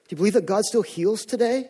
[0.09, 1.69] you believe that God still heals today?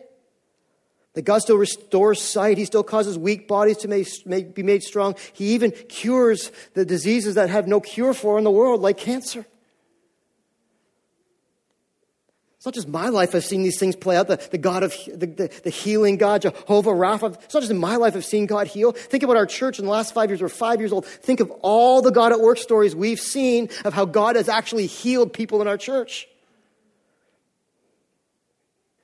[1.14, 2.56] That God still restores sight.
[2.56, 5.16] He still causes weak bodies to make, make, be made strong.
[5.32, 9.44] He even cures the diseases that have no cure for in the world, like cancer.
[12.60, 14.28] It's not just my life I've seen these things play out.
[14.28, 17.42] The, the God of the, the, the, healing God, Jehovah Rapha.
[17.42, 18.92] It's not just in my life I've seen God heal.
[18.92, 20.42] Think about our church in the last five years.
[20.42, 21.06] We're five years old.
[21.06, 24.84] Think of all the God at work stories we've seen of how God has actually
[24.84, 26.28] healed people in our church.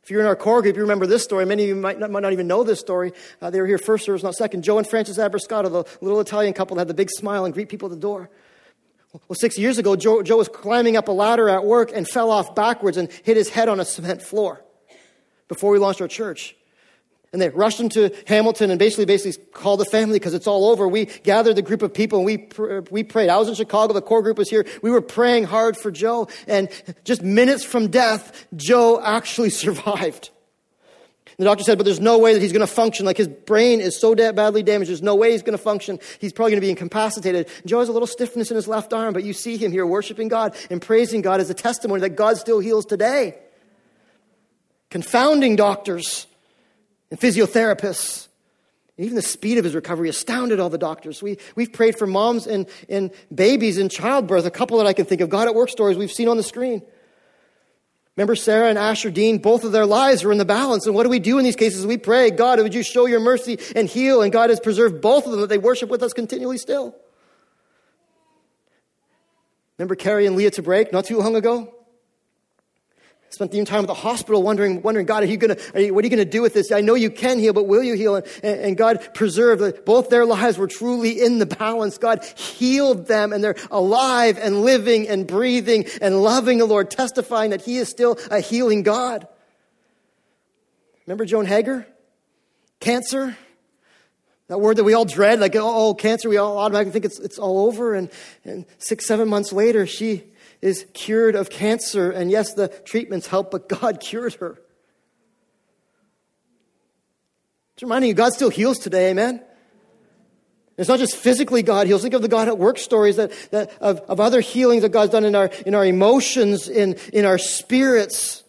[0.07, 1.45] If you're in our core group, you remember this story.
[1.47, 3.13] Many of you might not, might not even know this story.
[3.43, 4.63] Uh, they were here first service, not second.
[4.63, 7.69] Joe and Francis Abrascato, the little Italian couple that had the big smile and greet
[7.69, 8.31] people at the door.
[9.13, 12.31] Well, six years ago, Joe, Joe was climbing up a ladder at work and fell
[12.31, 14.65] off backwards and hit his head on a cement floor
[15.49, 16.55] before we launched our church.
[17.37, 20.71] And they rushed him to Hamilton and basically, basically called the family because it's all
[20.71, 20.89] over.
[20.89, 22.49] We gathered the group of people and we,
[22.91, 23.29] we prayed.
[23.29, 23.93] I was in Chicago.
[23.93, 24.65] The core group was here.
[24.81, 26.29] We were praying hard for Joe.
[26.47, 26.71] And
[27.05, 30.31] just minutes from death, Joe actually survived.
[31.37, 33.05] The doctor said, but there's no way that he's going to function.
[33.05, 34.89] Like his brain is so badly damaged.
[34.89, 35.99] There's no way he's going to function.
[36.19, 37.51] He's probably going to be incapacitated.
[37.67, 40.29] Joe has a little stiffness in his left arm, but you see him here worshiping
[40.29, 43.37] God and praising God as a testimony that God still heals today.
[44.89, 46.27] Confounding doctors
[47.11, 48.29] and physiotherapists.
[48.99, 51.23] even the speed of his recovery astounded all the doctors.
[51.23, 55.05] We, we've prayed for moms and, and babies in childbirth, a couple that I can
[55.05, 56.83] think of, God at work stories we've seen on the screen.
[58.17, 60.87] Remember Sarah and Asher Dean, both of their lives were in the balance.
[60.87, 61.87] And what do we do in these cases?
[61.87, 64.23] We pray, God, would you show your mercy and heal?
[64.23, 66.97] And God has preserved both of them that they worship with us continually still.
[69.77, 71.75] Remember Carrie and Leah to break not too long ago?
[73.37, 75.93] Spent the entire time at the hospital wondering, wondering, God, are you gonna, are you,
[75.93, 76.73] what are you going to do with this?
[76.73, 78.17] I know you can heal, but will you heal?
[78.17, 81.99] And, and God preserved both their lives were truly in the balance.
[81.99, 87.51] God healed them and they're alive and living and breathing and loving the Lord, testifying
[87.51, 89.29] that He is still a healing God.
[91.07, 91.87] Remember Joan Hager?
[92.81, 93.37] Cancer?
[94.49, 97.21] That word that we all dread, like, oh, oh cancer, we all automatically think it's,
[97.21, 97.95] it's all over.
[97.95, 98.09] And,
[98.45, 100.25] and six, seven months later, she
[100.63, 102.11] is cured of cancer.
[102.11, 104.59] And yes, the treatments help, but God cured her.
[107.77, 109.43] Just reminding you, God still heals today, amen?
[110.79, 112.03] It's not just physically God heals.
[112.03, 115.13] Think of the God at work stories that, that of, of other healings that God's
[115.13, 118.45] done in our, in our emotions, in, in our spirits,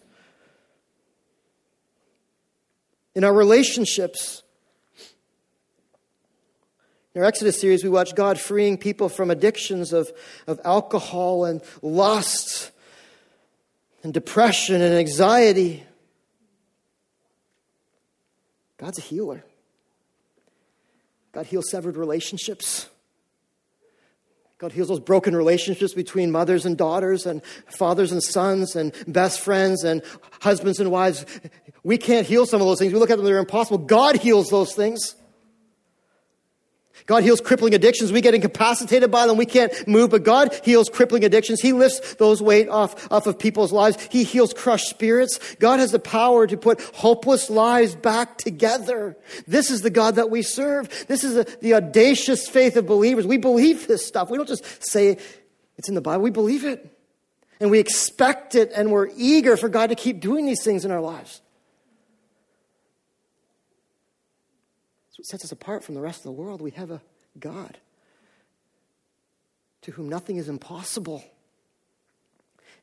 [3.14, 4.42] in our relationships.
[7.14, 10.10] In our Exodus series, we watch God freeing people from addictions of,
[10.46, 12.70] of alcohol and lust
[14.02, 15.84] and depression and anxiety.
[18.76, 19.44] God's a healer.
[21.32, 22.88] God heals severed relationships.
[24.58, 29.40] God heals those broken relationships between mothers and daughters and fathers and sons and best
[29.40, 30.02] friends and
[30.40, 31.24] husbands and wives.
[31.84, 32.92] We can't heal some of those things.
[32.92, 33.78] We look at them, they're impossible.
[33.78, 35.14] God heals those things.
[37.08, 38.12] God heals crippling addictions.
[38.12, 39.38] We get incapacitated by them.
[39.38, 41.58] We can't move, but God heals crippling addictions.
[41.58, 43.96] He lifts those weight off, off of people's lives.
[44.10, 45.38] He heals crushed spirits.
[45.54, 49.16] God has the power to put hopeless lives back together.
[49.46, 51.06] This is the God that we serve.
[51.08, 53.26] This is the, the audacious faith of believers.
[53.26, 54.28] We believe this stuff.
[54.28, 55.16] We don't just say
[55.78, 56.22] it's in the Bible.
[56.22, 56.94] We believe it.
[57.58, 60.90] And we expect it and we're eager for God to keep doing these things in
[60.90, 61.40] our lives.
[65.18, 66.60] What sets us apart from the rest of the world.
[66.60, 67.02] We have a
[67.38, 67.76] God
[69.82, 71.22] to whom nothing is impossible.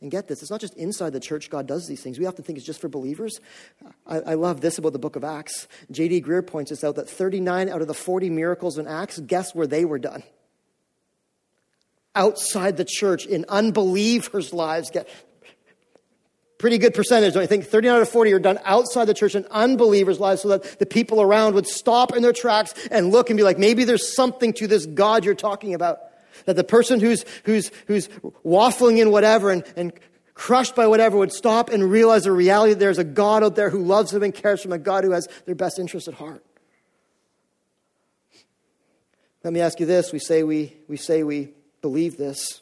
[0.01, 2.19] And get this, it's not just inside the church God does these things.
[2.19, 3.39] We often think it's just for believers.
[4.05, 5.67] I, I love this about the book of Acts.
[5.89, 6.21] J.D.
[6.21, 9.67] Greear points us out that 39 out of the 40 miracles in Acts, guess where
[9.67, 10.23] they were done?
[12.15, 15.07] outside the church in unbelievers' lives get
[16.65, 17.63] pretty good percentage, you think?
[17.63, 20.85] 39 out of 40 are done outside the church in unbelievers' lives so that the
[20.87, 24.51] people around would stop in their tracks and look and be like, maybe there's something
[24.53, 25.99] to this God you're talking about.
[26.45, 28.07] That the person who's, who's, who's
[28.43, 29.93] waffling in whatever and, and
[30.33, 33.69] crushed by whatever would stop and realize the reality that there's a God out there
[33.69, 36.15] who loves them and cares for them, a God who has their best interest at
[36.15, 36.43] heart.
[39.43, 40.11] Let me ask you this.
[40.11, 42.61] We say we, we say we believe this.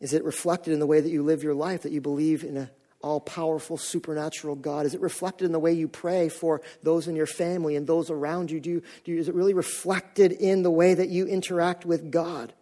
[0.00, 2.56] Is it reflected in the way that you live your life, that you believe in
[2.56, 4.86] an all powerful, supernatural God?
[4.86, 8.10] Is it reflected in the way you pray for those in your family and those
[8.10, 8.60] around you?
[8.60, 12.10] Do you, do you is it really reflected in the way that you interact with
[12.10, 12.52] God?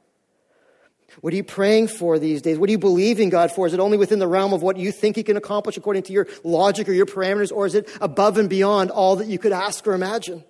[1.20, 2.58] What are you praying for these days?
[2.58, 3.66] What are you believing God for?
[3.66, 6.12] Is it only within the realm of what you think He can accomplish according to
[6.12, 9.52] your logic or your parameters, or is it above and beyond all that you could
[9.52, 10.42] ask or imagine?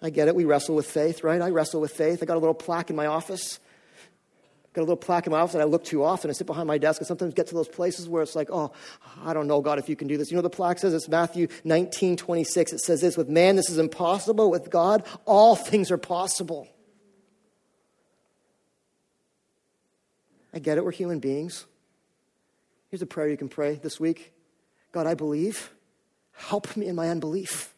[0.00, 0.34] I get it.
[0.34, 1.40] We wrestle with faith, right?
[1.40, 2.22] I wrestle with faith.
[2.22, 3.60] I got a little plaque in my office
[4.72, 6.30] got a little plaque in my office that I look too often.
[6.30, 8.72] I sit behind my desk and sometimes get to those places where it's like, oh,
[9.22, 10.30] I don't know, God, if you can do this.
[10.30, 10.94] You know the plaque says?
[10.94, 12.72] It's Matthew 19, 26.
[12.72, 14.50] It says this, with man this is impossible.
[14.50, 16.68] With God, all things are possible.
[20.54, 20.84] I get it.
[20.84, 21.66] We're human beings.
[22.90, 24.32] Here's a prayer you can pray this week.
[24.92, 25.70] God, I believe.
[26.32, 27.71] Help me in my unbelief.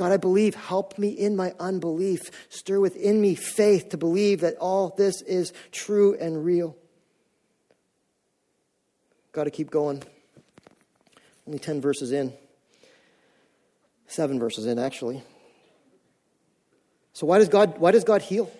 [0.00, 0.54] God, I believe.
[0.54, 2.30] Help me in my unbelief.
[2.48, 6.74] Stir within me faith to believe that all this is true and real.
[9.32, 10.02] Got to keep going.
[11.46, 12.32] Only 10 verses in.
[14.06, 15.22] Seven verses in, actually.
[17.12, 18.50] So, why does God, why does God heal?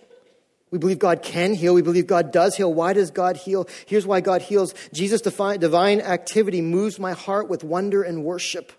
[0.70, 1.72] We believe God can heal.
[1.72, 2.70] We believe God does heal.
[2.70, 3.66] Why does God heal?
[3.87, 4.74] Here's why God heals.
[4.92, 8.72] Jesus' divine activity moves my heart with wonder and worship.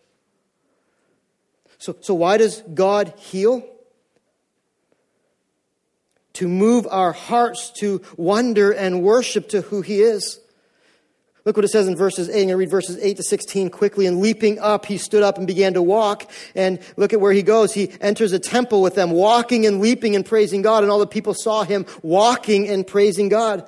[1.82, 3.67] So, so why does God heal?
[6.34, 10.39] To move our hearts to wonder and worship to who He is.
[11.44, 12.34] Look what it says in verses 8.
[12.34, 14.06] I'm going to read verses 8 to 16 quickly.
[14.06, 16.30] And leaping up, he stood up and began to walk.
[16.54, 17.74] And look at where he goes.
[17.74, 20.84] He enters a temple with them, walking and leaping and praising God.
[20.84, 23.67] And all the people saw him walking and praising God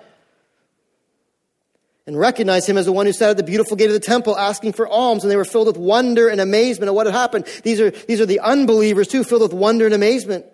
[2.06, 4.38] and recognized him as the one who sat at the beautiful gate of the temple
[4.38, 7.46] asking for alms, and they were filled with wonder and amazement at what had happened.
[7.63, 10.46] These are, these are the unbelievers too, filled with wonder and amazement.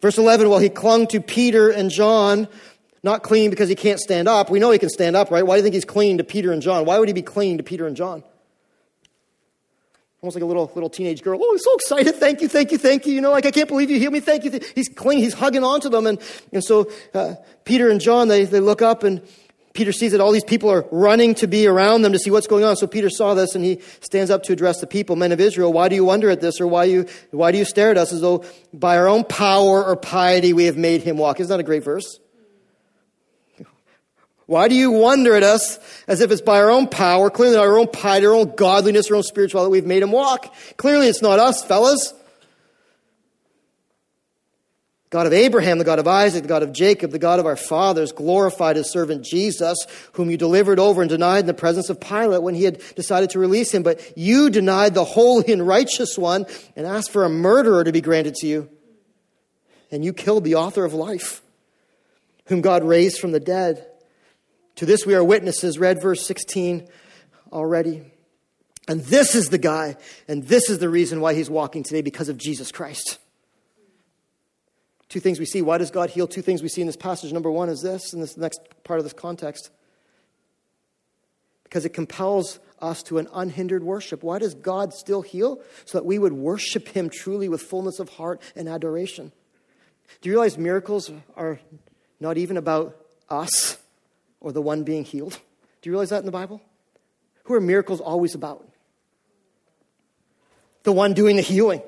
[0.00, 2.48] Verse 11, well, he clung to Peter and John,
[3.02, 4.50] not clean because he can't stand up.
[4.50, 5.44] We know he can stand up, right?
[5.44, 6.86] Why do you think he's clinging to Peter and John?
[6.86, 8.22] Why would he be clinging to Peter and John?
[10.22, 11.40] Almost like a little, little teenage girl.
[11.42, 12.14] Oh, I'm so excited.
[12.16, 13.14] Thank you, thank you, thank you.
[13.14, 14.20] You know, like, I can't believe you healed me.
[14.20, 14.60] Thank you.
[14.74, 16.06] He's clinging, he's hugging onto them.
[16.06, 16.20] And,
[16.52, 19.22] and so, uh, Peter and John, they, they look up and
[19.72, 22.48] Peter sees that all these people are running to be around them to see what's
[22.48, 22.76] going on.
[22.76, 25.72] So Peter saw this and he stands up to address the people, men of Israel,
[25.72, 28.12] why do you wonder at this or why, you, why do you stare at us
[28.12, 31.38] as though by our own power or piety we have made him walk?
[31.38, 32.18] Isn't that a great verse?
[34.46, 35.78] Why do you wonder at us
[36.08, 39.16] as if it's by our own power, clearly our own piety, our own godliness, our
[39.16, 40.52] own spirituality that we've made him walk?
[40.76, 42.12] Clearly it's not us, fellas.
[45.10, 47.56] God of Abraham, the God of Isaac, the God of Jacob, the God of our
[47.56, 49.76] fathers, glorified his servant Jesus,
[50.12, 53.30] whom you delivered over and denied in the presence of Pilate when he had decided
[53.30, 53.82] to release him.
[53.82, 56.46] But you denied the holy and righteous one
[56.76, 58.70] and asked for a murderer to be granted to you.
[59.90, 61.42] And you killed the author of life,
[62.46, 63.84] whom God raised from the dead.
[64.76, 65.76] To this we are witnesses.
[65.76, 66.86] Read verse 16
[67.52, 68.04] already.
[68.86, 69.96] And this is the guy,
[70.28, 73.18] and this is the reason why he's walking today because of Jesus Christ.
[75.10, 75.60] Two things we see.
[75.60, 76.28] Why does God heal?
[76.28, 77.32] Two things we see in this passage.
[77.32, 79.70] Number one is this, in this next part of this context.
[81.64, 84.22] Because it compels us to an unhindered worship.
[84.22, 85.60] Why does God still heal?
[85.84, 89.32] So that we would worship Him truly with fullness of heart and adoration.
[90.20, 91.58] Do you realize miracles are
[92.20, 92.96] not even about
[93.28, 93.78] us
[94.40, 95.32] or the one being healed?
[95.82, 96.62] Do you realize that in the Bible?
[97.44, 98.64] Who are miracles always about?
[100.84, 101.82] The one doing the healing.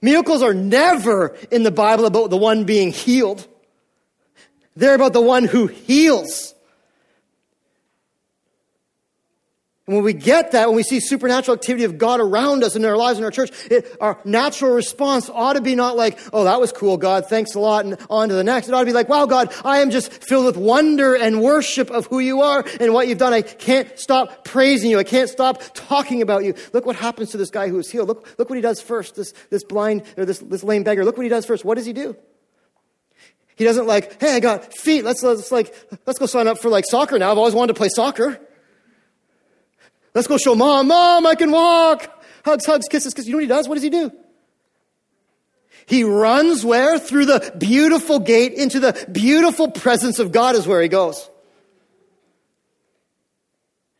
[0.00, 3.46] Miracles are never in the Bible about the one being healed.
[4.74, 6.54] They're about the one who heals.
[9.88, 12.84] And when we get that, when we see supernatural activity of God around us in
[12.84, 16.44] our lives in our church, it, our natural response ought to be not like, oh,
[16.44, 18.68] that was cool, God, thanks a lot, and on to the next.
[18.68, 21.90] It ought to be like, wow, God, I am just filled with wonder and worship
[21.90, 23.32] of who you are and what you've done.
[23.32, 25.00] I can't stop praising you.
[25.00, 26.54] I can't stop talking about you.
[26.72, 28.06] Look what happens to this guy who was healed.
[28.06, 31.04] Look, look what he does first, this, this blind, or this, this lame beggar.
[31.04, 31.64] Look what he does first.
[31.64, 32.14] What does he do?
[33.56, 35.04] He doesn't like, hey, I got feet.
[35.04, 35.74] Let's, let's like,
[36.06, 37.32] let's go sign up for like soccer now.
[37.32, 38.40] I've always wanted to play soccer.
[40.14, 42.08] Let's go show mom, mom, I can walk.
[42.44, 43.28] Hugs, hugs, kisses, kisses.
[43.28, 43.68] You know what he does?
[43.68, 44.12] What does he do?
[45.86, 46.98] He runs where?
[46.98, 51.28] Through the beautiful gate into the beautiful presence of God is where he goes.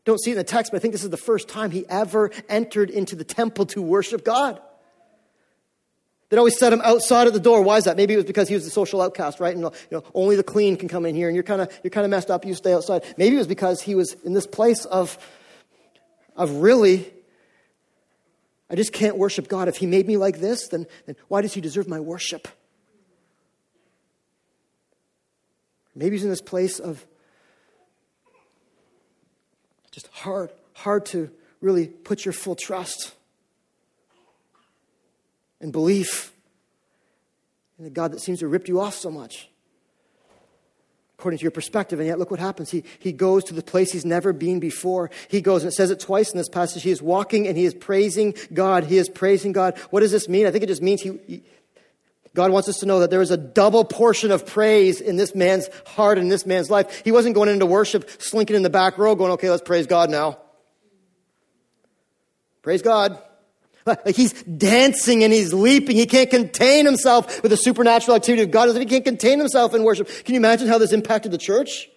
[0.05, 1.87] Don't see it in the text, but I think this is the first time he
[1.89, 4.61] ever entered into the temple to worship God.
[6.29, 7.63] They'd always set him outside of the door.
[7.63, 7.97] Why is that?
[7.97, 9.55] Maybe it was because he was the social outcast, right?
[9.55, 11.91] And you know, only the clean can come in here, and you're kind of you're
[11.91, 12.45] kind of messed up.
[12.45, 13.05] You stay outside.
[13.17, 15.19] Maybe it was because he was in this place of
[16.37, 17.13] of really.
[18.71, 19.69] I just can't worship God.
[19.69, 22.49] If He made me like this, then, then why does He deserve my worship?
[25.95, 27.05] Maybe He's in this place of
[29.91, 31.31] just hard, hard to
[31.61, 33.13] really put your full trust
[35.61, 36.33] and belief
[37.79, 39.49] in a God that seems to rip you off so much
[41.23, 42.01] according to your perspective.
[42.01, 42.69] And yet, look what happens.
[42.69, 45.09] He, he goes to the place he's never been before.
[45.29, 46.83] He goes, and it says it twice in this passage.
[46.83, 48.83] He is walking and he is praising God.
[48.83, 49.79] He is praising God.
[49.91, 50.49] What does this mean?
[50.49, 51.45] I think it just means he, he
[52.35, 55.33] God wants us to know that there is a double portion of praise in this
[55.33, 57.03] man's heart and this man's life.
[57.05, 60.11] He wasn't going into worship, slinking in the back row, going, okay, let's praise God
[60.11, 60.39] now.
[62.63, 63.17] Praise God.
[64.15, 65.97] He's dancing and he's leaping.
[65.97, 69.83] He can't contain himself with the supernatural activity of God he can't contain himself in
[69.83, 70.09] worship.
[70.25, 71.89] Can you imagine how this impacted the church?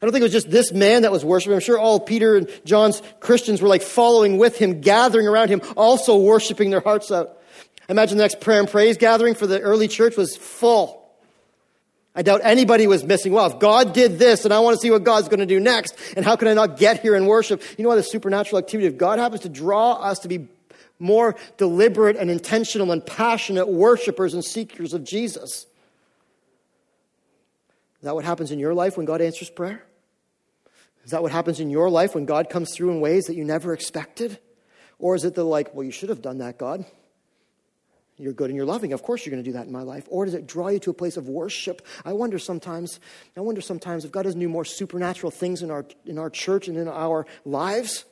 [0.00, 1.54] I don't think it was just this man that was worshiping.
[1.54, 5.60] I'm sure all Peter and John's Christians were like following with him, gathering around him,
[5.76, 7.38] also worshiping their hearts out.
[7.86, 10.96] I imagine the next prayer and praise gathering for the early church was full.
[12.14, 13.32] I doubt anybody was missing.
[13.32, 15.60] Well, if God did this and I want to see what God's going to do
[15.60, 17.62] next, and how can I not get here and worship?
[17.76, 20.48] You know why the supernatural activity of God happens to draw us to be
[21.00, 25.66] more deliberate and intentional and passionate worshipers and seekers of Jesus.
[28.00, 29.84] Is that what happens in your life when God answers prayer?
[31.04, 33.44] Is that what happens in your life when God comes through in ways that you
[33.44, 34.38] never expected?
[34.98, 36.84] Or is it the like, well, you should have done that, God?
[38.16, 38.92] You're good and you're loving.
[38.92, 40.04] Of course you're going to do that in my life.
[40.10, 41.86] Or does it draw you to a place of worship?
[42.04, 43.00] I wonder sometimes,
[43.34, 46.68] I wonder sometimes if God doesn't do more supernatural things in our, in our church
[46.68, 48.04] and in our lives,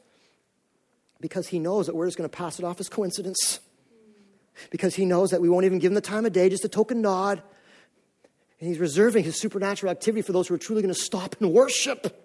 [1.21, 3.61] because he knows that we're just going to pass it off as coincidence.
[4.71, 6.69] Because he knows that we won't even give him the time of day, just a
[6.69, 7.43] token nod.
[8.61, 11.53] And he's reserving his supernatural activity for those who are truly going to stop and
[11.53, 12.25] worship.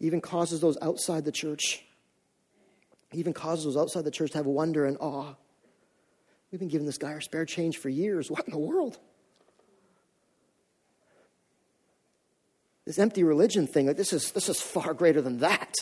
[0.00, 1.84] Even causes those outside the church,
[3.12, 5.34] even causes those outside the church to have wonder and awe.
[6.50, 8.30] We've been giving this guy our spare change for years.
[8.30, 8.98] What in the world?
[12.88, 15.74] This empty religion thing, like this is, this is far greater than that.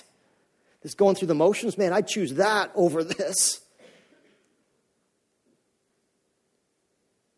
[0.83, 3.61] This going through the motions, man, I'd choose that over this.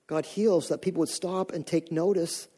[0.07, 2.49] God heals that people would stop and take notice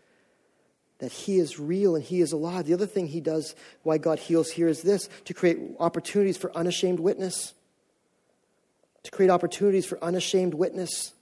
[1.01, 2.67] that He is real and He is alive.
[2.67, 6.57] The other thing He does, why God heals here, is this to create opportunities for
[6.57, 7.55] unashamed witness.
[9.03, 11.13] To create opportunities for unashamed witness.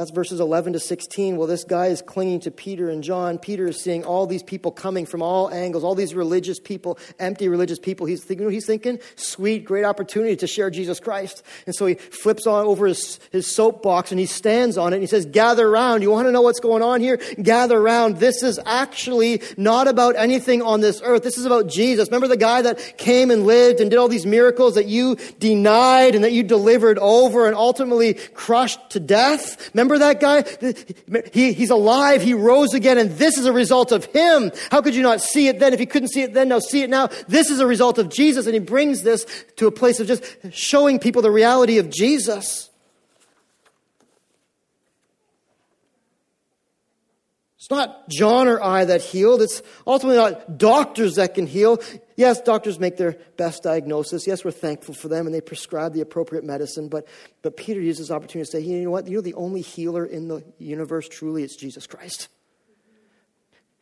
[0.00, 1.36] That's verses 11 to 16.
[1.36, 3.36] Well, this guy is clinging to Peter and John.
[3.36, 7.48] Peter is seeing all these people coming from all angles, all these religious people, empty
[7.48, 8.06] religious people.
[8.06, 8.98] He's thinking, he's thinking?
[9.16, 11.42] Sweet, great opportunity to share Jesus Christ.
[11.66, 15.02] And so he flips on over his, his soapbox and he stands on it and
[15.02, 16.00] he says, Gather around.
[16.00, 17.18] You want to know what's going on here?
[17.42, 18.16] Gather around.
[18.16, 21.24] This is actually not about anything on this earth.
[21.24, 22.08] This is about Jesus.
[22.08, 26.14] Remember the guy that came and lived and did all these miracles that you denied
[26.14, 29.70] and that you delivered over and ultimately crushed to death?
[29.74, 30.44] Remember that guy?
[31.32, 32.22] He, he's alive.
[32.22, 32.98] He rose again.
[32.98, 34.52] And this is a result of him.
[34.70, 35.74] How could you not see it then?
[35.74, 37.08] If you couldn't see it then, now see it now.
[37.28, 38.46] This is a result of Jesus.
[38.46, 39.26] And he brings this
[39.56, 42.69] to a place of just showing people the reality of Jesus.
[47.70, 49.40] Not John or I that healed.
[49.40, 51.80] It's ultimately not doctors that can heal.
[52.16, 54.26] Yes, doctors make their best diagnosis.
[54.26, 56.88] Yes, we're thankful for them and they prescribe the appropriate medicine.
[56.88, 57.06] But,
[57.42, 59.06] but Peter uses this opportunity to say, you know what?
[59.06, 62.28] You're the only healer in the universe, truly, it's Jesus Christ.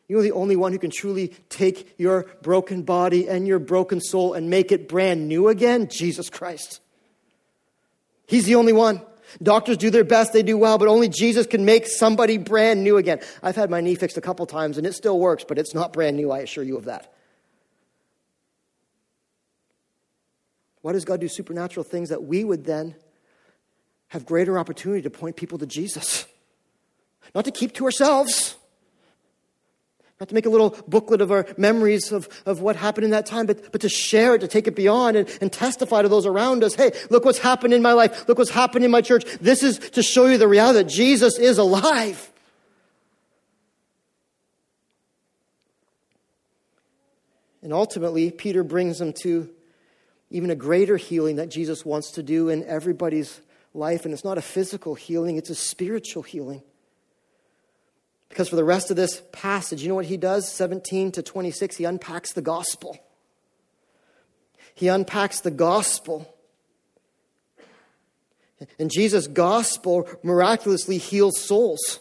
[0.07, 4.33] You're the only one who can truly take your broken body and your broken soul
[4.33, 6.79] and make it brand new again, Jesus Christ.
[8.27, 9.01] He's the only one.
[9.41, 12.97] Doctors do their best, they do well, but only Jesus can make somebody brand new
[12.97, 13.19] again.
[13.43, 15.93] I've had my knee fixed a couple times and it still works, but it's not
[15.93, 17.13] brand new, I assure you of that.
[20.81, 22.95] Why does God do supernatural things that we would then
[24.07, 26.25] have greater opportunity to point people to Jesus?
[27.35, 28.55] Not to keep to ourselves,
[30.19, 33.25] not to make a little booklet of our memories of, of what happened in that
[33.25, 36.25] time, but, but to share it, to take it beyond and, and testify to those
[36.25, 36.75] around us.
[36.75, 38.27] Hey, look what's happened in my life.
[38.27, 39.23] Look what's happened in my church.
[39.39, 42.33] This is to show you the reality that Jesus is alive.
[47.61, 49.49] And ultimately, Peter brings them to
[50.29, 53.39] even a greater healing that Jesus wants to do in everybody's
[53.73, 54.03] life.
[54.03, 56.61] And it's not a physical healing, it's a spiritual healing.
[58.29, 60.47] Because for the rest of this passage, you know what he does?
[60.51, 62.97] 17 to 26, he unpacks the gospel.
[64.75, 66.33] He unpacks the gospel.
[68.77, 71.99] And Jesus' gospel miraculously heals souls.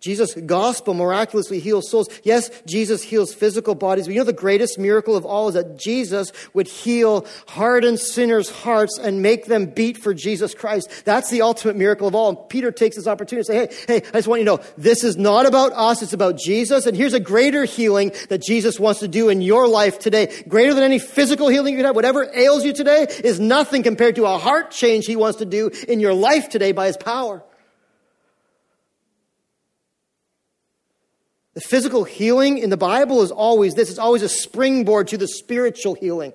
[0.00, 2.08] Jesus' gospel miraculously heals souls.
[2.22, 5.76] Yes, Jesus heals physical bodies, but you know the greatest miracle of all is that
[5.76, 11.04] Jesus would heal hardened sinners' hearts and make them beat for Jesus Christ.
[11.04, 12.28] That's the ultimate miracle of all.
[12.28, 14.62] And Peter takes this opportunity to say, hey, hey, I just want you to know,
[14.76, 16.86] this is not about us, it's about Jesus.
[16.86, 20.44] And here's a greater healing that Jesus wants to do in your life today.
[20.46, 24.16] Greater than any physical healing you can have, whatever ails you today is nothing compared
[24.16, 27.42] to a heart change he wants to do in your life today by his power.
[31.58, 35.26] The physical healing in the Bible is always this, it's always a springboard to the
[35.26, 36.32] spiritual healing.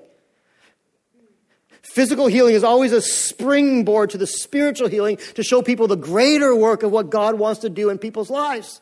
[1.81, 6.53] Physical healing is always a springboard to the spiritual healing to show people the greater
[6.53, 8.81] work of what God wants to do in people's lives.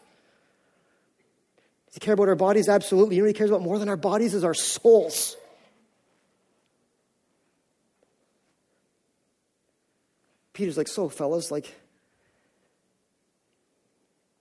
[1.86, 2.68] Does he care about our bodies?
[2.68, 3.18] Absolutely.
[3.18, 5.38] You know what he cares about more than our bodies is our souls.
[10.54, 11.72] Peter's like, so fellas, like,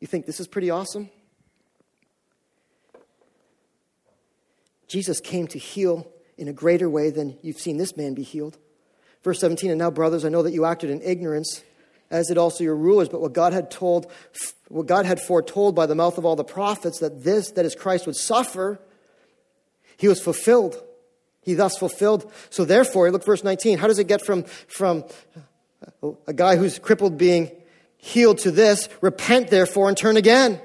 [0.00, 1.10] you think this is pretty awesome?
[4.90, 8.58] Jesus came to heal in a greater way than you've seen this man be healed.
[9.22, 11.62] Verse 17, and now, brothers, I know that you acted in ignorance,
[12.10, 14.10] as did also your rulers, but what God had told,
[14.66, 17.76] what God had foretold by the mouth of all the prophets, that this, that is
[17.76, 18.80] Christ, would suffer,
[19.96, 20.82] he was fulfilled.
[21.40, 22.30] He thus fulfilled.
[22.50, 23.78] So therefore, look verse 19.
[23.78, 25.04] How does it get from, from
[26.26, 27.52] a guy who's crippled being
[27.96, 28.88] healed to this?
[29.02, 30.60] Repent therefore and turn again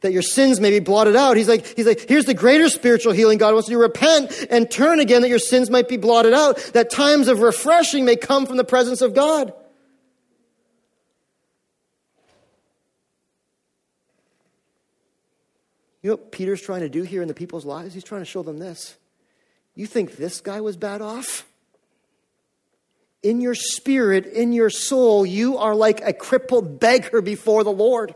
[0.00, 1.36] that your sins may be blotted out.
[1.36, 4.70] He's like, he's like, here's the greater spiritual healing God wants you to repent and
[4.70, 8.46] turn again that your sins might be blotted out, that times of refreshing may come
[8.46, 9.52] from the presence of God.
[16.02, 17.92] You know what Peter's trying to do here in the people's lives?
[17.92, 18.96] He's trying to show them this.
[19.74, 21.46] You think this guy was bad off?
[23.22, 28.14] In your spirit, in your soul, you are like a crippled beggar before the Lord.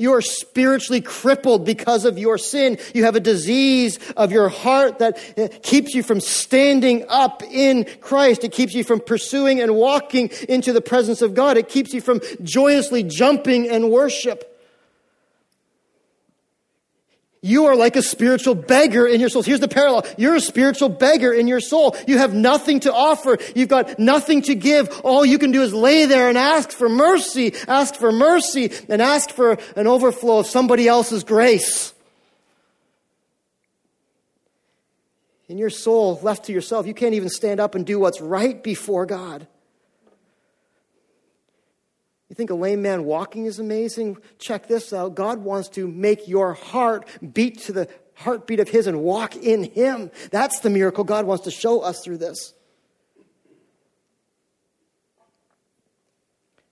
[0.00, 2.78] You are spiritually crippled because of your sin.
[2.94, 7.84] You have a disease of your heart that uh, keeps you from standing up in
[8.00, 8.44] Christ.
[8.44, 11.56] It keeps you from pursuing and walking into the presence of God.
[11.56, 14.47] It keeps you from joyously jumping and worship.
[17.40, 19.42] You are like a spiritual beggar in your soul.
[19.42, 20.06] Here's the parallel.
[20.16, 21.96] You're a spiritual beggar in your soul.
[22.06, 23.38] You have nothing to offer.
[23.54, 25.00] You've got nothing to give.
[25.04, 29.00] All you can do is lay there and ask for mercy, ask for mercy, and
[29.00, 31.94] ask for an overflow of somebody else's grace.
[35.48, 38.62] In your soul, left to yourself, you can't even stand up and do what's right
[38.62, 39.46] before God.
[42.38, 44.16] Think a lame man walking is amazing?
[44.38, 45.16] Check this out.
[45.16, 49.64] God wants to make your heart beat to the heartbeat of His and walk in
[49.64, 50.12] Him.
[50.30, 52.54] That's the miracle God wants to show us through this.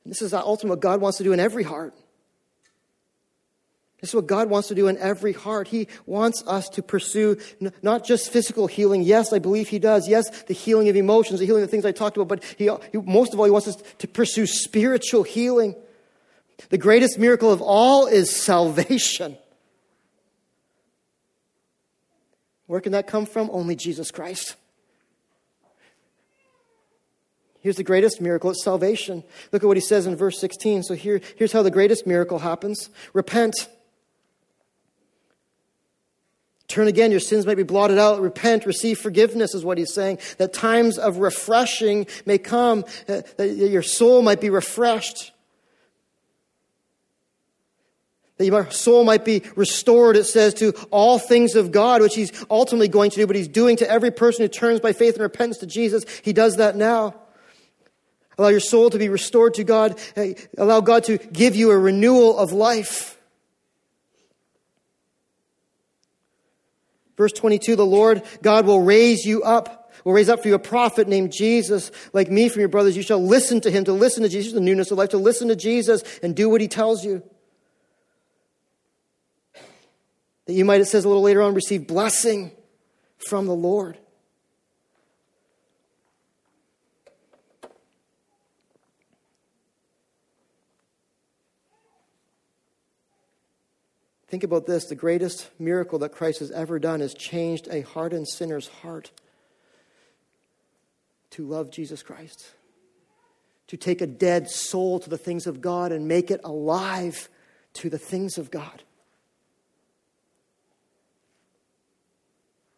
[0.05, 1.95] This is ultimately what God wants to do in every heart.
[4.01, 5.69] This is what God wants to do in every heart.
[5.69, 7.39] He wants us to pursue
[7.83, 9.03] not just physical healing.
[9.03, 10.07] Yes, I believe He does.
[10.07, 12.99] Yes, the healing of emotions, the healing of things I talked about, but he, he,
[12.99, 15.75] most of all, He wants us to pursue spiritual healing.
[16.69, 19.39] The greatest miracle of all is salvation.
[22.67, 23.49] Where can that come from?
[23.51, 24.57] Only Jesus Christ.
[27.61, 29.25] Here's the greatest miracle it's salvation.
[29.53, 30.85] Look at what he says in verse 16.
[30.85, 33.69] So here, here's how the greatest miracle happens repent
[36.69, 38.21] Turn again, your sins may be blotted out.
[38.21, 40.19] Repent, receive forgiveness, is what he's saying.
[40.39, 45.33] That times of refreshing may come, uh, that your soul might be refreshed.
[48.39, 52.33] That your soul might be restored, it says, to all things of God, which he's
[52.51, 55.23] ultimately going to do, but he's doing to every person who turns by faith and
[55.23, 56.05] repentance to Jesus.
[56.23, 57.15] He does that now.
[58.39, 59.99] Allow your soul to be restored to God.
[60.59, 63.16] Allow God to give you a renewal of life.
[67.17, 70.59] Verse 22, the Lord God will raise you up, will raise up for you a
[70.59, 72.97] prophet named Jesus, like me from your brothers.
[72.97, 75.49] You shall listen to him, to listen to Jesus, the newness of life, to listen
[75.49, 77.23] to Jesus and do what he tells you.
[80.47, 82.53] That you might, it says a little later on, receive blessing
[83.19, 83.99] from the Lord.
[94.37, 98.29] Think about this the greatest miracle that Christ has ever done is changed a hardened
[98.29, 99.11] sinner's heart
[101.31, 102.53] to love Jesus Christ,
[103.69, 107.31] to take a dead soul to the things of God and make it alive
[107.73, 108.83] to the things of God.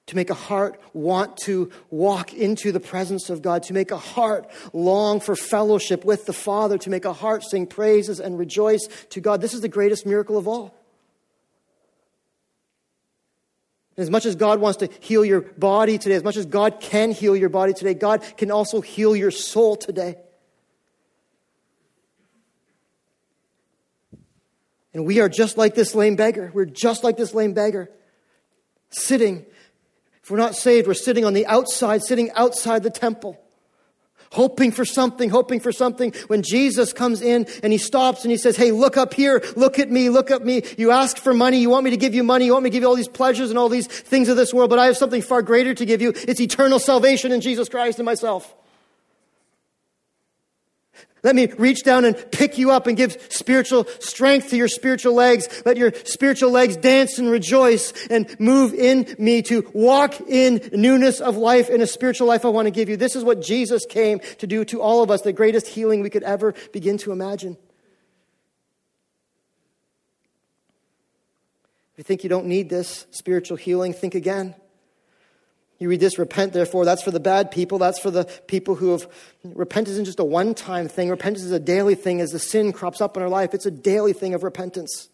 [0.07, 3.99] to make a heart want to walk into the presence of God, to make a
[3.99, 8.89] heart long for fellowship with the Father, to make a heart sing praises and rejoice
[9.11, 9.43] to God.
[9.43, 10.78] This is the greatest miracle of all.
[13.99, 17.11] As much as God wants to heal your body today, as much as God can
[17.11, 20.17] heal your body today, God can also heal your soul today.
[24.95, 26.51] And we are just like this lame beggar.
[26.55, 27.91] We're just like this lame beggar,
[28.89, 29.45] sitting
[30.29, 33.41] if we're not saved, we're sitting on the outside, sitting outside the temple,
[34.33, 36.13] hoping for something, hoping for something.
[36.27, 39.79] When Jesus comes in and he stops and he says, Hey, look up here, look
[39.79, 40.63] at me, look at me.
[40.77, 42.73] You ask for money, you want me to give you money, you want me to
[42.75, 44.97] give you all these pleasures and all these things of this world, but I have
[44.97, 46.13] something far greater to give you.
[46.15, 48.55] It's eternal salvation in Jesus Christ and myself.
[51.25, 55.15] Let me reach down and pick you up and give spiritual strength to your spiritual
[55.15, 55.63] legs.
[55.67, 61.21] Let your spiritual legs dance and rejoice and move in me to walk in newness
[61.21, 62.97] of life in a spiritual life I want to give you.
[62.97, 66.11] This is what Jesus came to do to all of us, the greatest healing we
[66.11, 67.57] could ever begin to imagine.
[71.93, 74.55] If you think you don't need this spiritual healing, think again.
[75.79, 76.85] You read this, repent therefore.
[76.85, 77.79] That's for the bad people.
[77.79, 79.09] That's for the people who have.
[79.45, 81.09] Repentance isn't just a one time thing.
[81.09, 83.55] Repentance is a daily thing as the sin crops up in our life.
[83.55, 85.09] It's a daily thing of repentance.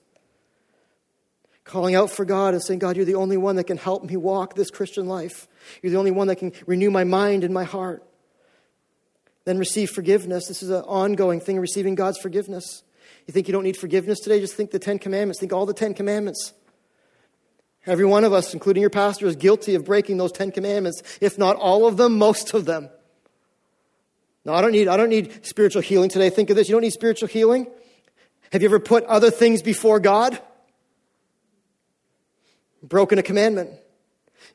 [1.64, 4.16] Calling out for God and saying, God, you're the only one that can help me
[4.16, 5.48] walk this Christian life.
[5.82, 8.02] You're the only one that can renew my mind and my heart.
[9.44, 10.46] Then receive forgiveness.
[10.46, 12.82] This is an ongoing thing, receiving God's forgiveness.
[13.26, 14.40] You think you don't need forgiveness today?
[14.40, 15.40] Just think the Ten Commandments.
[15.40, 16.54] Think all the Ten Commandments.
[17.86, 21.38] Every one of us, including your pastor, is guilty of breaking those Ten Commandments, if
[21.38, 22.88] not all of them, most of them.
[24.44, 26.30] No, I don't need, I don't need spiritual healing today.
[26.30, 26.68] Think of this.
[26.68, 27.66] You don't need spiritual healing.
[28.52, 30.38] Have you ever put other things before God?
[32.82, 33.70] Broken a commandment.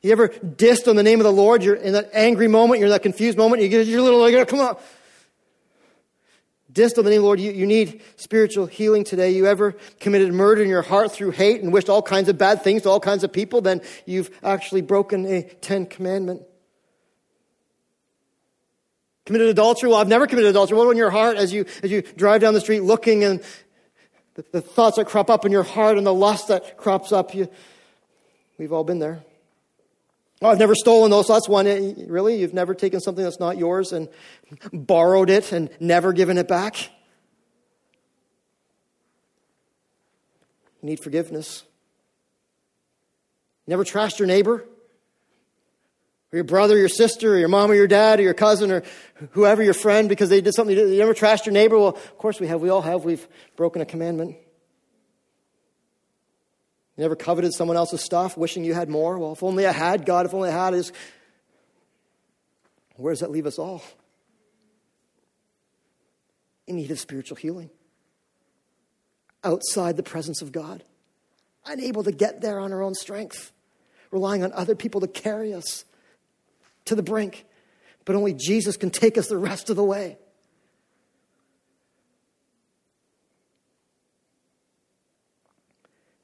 [0.02, 1.62] You ever dissed on the name of the Lord?
[1.62, 4.34] You're in that angry moment, you're in that confused moment, you get your little, like,
[4.34, 4.76] oh, come on
[6.72, 9.30] dist of the name of the Lord, you, you need spiritual healing today.
[9.30, 12.62] You ever committed murder in your heart through hate and wished all kinds of bad
[12.62, 16.42] things to all kinds of people, then you've actually broken a Ten Commandment.
[19.26, 19.90] Committed adultery?
[19.90, 20.76] Well, I've never committed adultery.
[20.76, 23.42] What in your heart as you, as you drive down the street looking and
[24.34, 27.34] the, the thoughts that crop up in your heart and the lust that crops up?
[27.34, 27.48] You,
[28.58, 29.22] we've all been there.
[30.42, 31.26] Oh, I've never stolen those.
[31.26, 31.66] So that's one.
[31.66, 32.40] Eh, really?
[32.40, 34.08] You've never taken something that's not yours and
[34.72, 36.90] borrowed it and never given it back?
[40.82, 41.62] You need forgiveness.
[43.66, 44.64] You never trashed your neighbor?
[46.32, 48.70] Or your brother, or your sister, or your mom, or your dad, or your cousin,
[48.70, 48.82] or
[49.32, 50.76] whoever, your friend, because they did something.
[50.76, 51.76] You never trashed your neighbor?
[51.76, 52.60] Well, of course we have.
[52.60, 53.04] We all have.
[53.04, 53.26] We've
[53.56, 54.36] broken a commandment.
[57.00, 59.18] You never coveted someone else's stuff, wishing you had more?
[59.18, 60.92] Well, if only I had, God, if only I had is.
[62.96, 63.82] Where does that leave us all?
[66.66, 67.70] In need of spiritual healing.
[69.42, 70.84] Outside the presence of God.
[71.64, 73.50] Unable to get there on our own strength.
[74.10, 75.86] Relying on other people to carry us
[76.84, 77.46] to the brink.
[78.04, 80.18] But only Jesus can take us the rest of the way.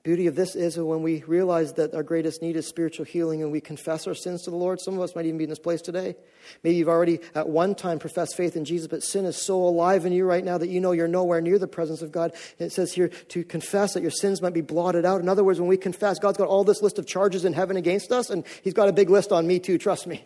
[0.07, 3.51] Beauty of this is when we realize that our greatest need is spiritual healing and
[3.51, 4.81] we confess our sins to the Lord.
[4.81, 6.15] Some of us might even be in this place today.
[6.63, 10.07] Maybe you've already at one time professed faith in Jesus, but sin is so alive
[10.07, 12.33] in you right now that you know you're nowhere near the presence of God.
[12.61, 15.21] And it says here to confess that your sins might be blotted out.
[15.21, 17.77] In other words, when we confess, God's got all this list of charges in heaven
[17.77, 20.25] against us, and He's got a big list on me too, trust me.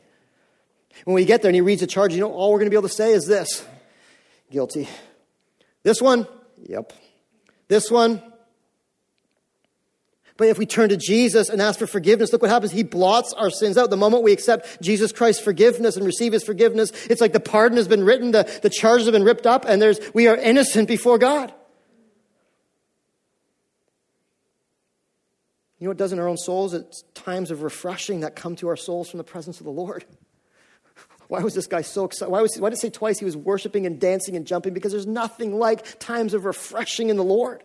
[1.07, 2.71] When we get there and He reads the charge, you know, all we're going to
[2.71, 3.65] be able to say is this
[4.51, 4.91] guilty.
[5.85, 6.27] This one,
[6.69, 6.93] yep.
[7.69, 8.23] This one,
[10.41, 12.73] but if we turn to Jesus and ask for forgiveness, look what happens.
[12.73, 13.91] He blots our sins out.
[13.91, 17.77] The moment we accept Jesus Christ's forgiveness and receive his forgiveness, it's like the pardon
[17.77, 20.89] has been written, the, the charges have been ripped up, and there's, we are innocent
[20.89, 21.53] before God.
[25.79, 26.73] You know what it does in our own souls?
[26.73, 30.07] It's times of refreshing that come to our souls from the presence of the Lord.
[31.29, 32.31] Why was this guy so excited?
[32.33, 34.73] Why, was, why did it say twice he was worshiping and dancing and jumping?
[34.73, 37.63] Because there's nothing like times of refreshing in the Lord.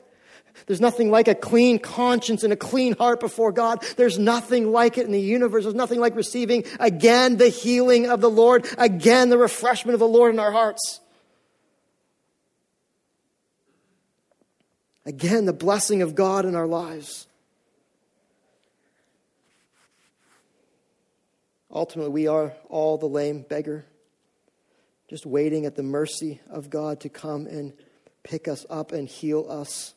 [0.67, 3.83] There's nothing like a clean conscience and a clean heart before God.
[3.97, 5.63] There's nothing like it in the universe.
[5.63, 10.07] There's nothing like receiving again the healing of the Lord, again the refreshment of the
[10.07, 10.99] Lord in our hearts.
[15.05, 17.27] Again, the blessing of God in our lives.
[21.71, 23.85] Ultimately, we are all the lame beggar,
[25.09, 27.73] just waiting at the mercy of God to come and
[28.23, 29.93] pick us up and heal us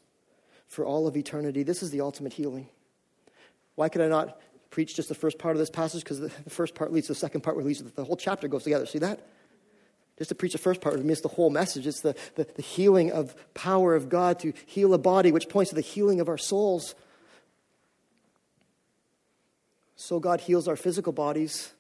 [0.69, 1.63] for all of eternity.
[1.63, 2.69] This is the ultimate healing.
[3.75, 4.41] Why could I not
[4.71, 6.05] preach just the first part of this passage?
[6.05, 8.65] Because the, first part leads to the second part, where leads the whole chapter goes
[8.65, 8.87] together.
[8.87, 9.27] See that?
[10.19, 11.87] Just to preach the first part would miss the whole message.
[11.87, 15.71] It's the, the, the healing of power of God to heal a body, which points
[15.71, 16.95] to the healing of our souls.
[19.95, 21.73] So God heals our physical bodies.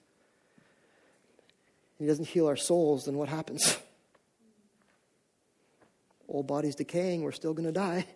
[1.99, 3.77] He doesn't heal our souls, then what happens?
[6.29, 8.07] Old bodies decaying, we're still going to die.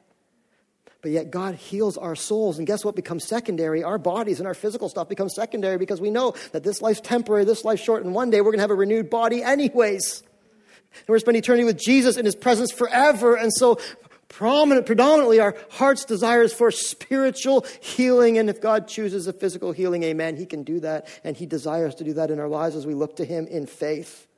[1.03, 2.59] But yet God heals our souls.
[2.59, 3.83] And guess what becomes secondary?
[3.83, 7.45] Our bodies and our physical stuff becomes secondary because we know that this life's temporary,
[7.45, 10.23] this life's short, and one day we're going to have a renewed body anyways.
[10.23, 13.35] And we're going to spend eternity with Jesus in his presence forever.
[13.35, 13.81] And so
[14.29, 18.39] prominent, predominantly our heart's desires for spiritual healing.
[18.39, 21.09] And if God chooses a physical healing, amen, he can do that.
[21.25, 23.67] And he desires to do that in our lives as we look to him in
[23.67, 24.29] faith.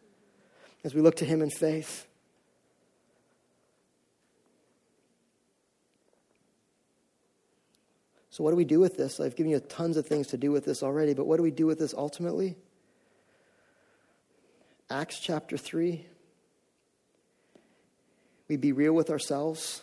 [0.82, 2.06] As we look to him in faith.
[8.34, 9.20] So, what do we do with this?
[9.20, 11.52] I've given you tons of things to do with this already, but what do we
[11.52, 12.56] do with this ultimately?
[14.90, 16.04] Acts chapter 3.
[18.48, 19.82] We be real with ourselves,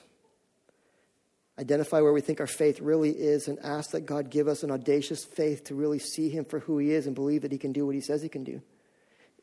[1.58, 4.72] identify where we think our faith really is, and ask that God give us an
[4.72, 7.72] audacious faith to really see Him for who He is and believe that He can
[7.72, 8.62] do what He says He can do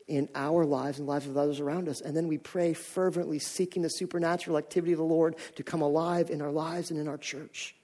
[0.07, 1.99] in our lives and lives of others around us.
[1.99, 6.29] And then we pray fervently, seeking the supernatural activity of the Lord to come alive
[6.29, 7.75] in our lives and in our church.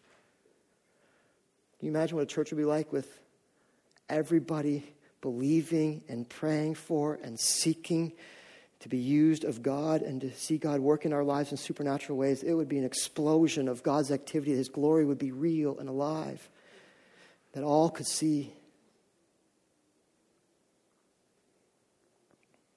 [1.80, 3.20] Can you imagine what a church would be like with
[4.10, 4.84] everybody
[5.22, 8.14] believing and praying for and seeking
[8.80, 12.18] to be used of God and to see God work in our lives in supernatural
[12.18, 12.44] ways?
[12.44, 14.56] It would be an explosion of God's activity.
[14.56, 16.48] His glory would be real and alive
[17.54, 18.54] that all could see.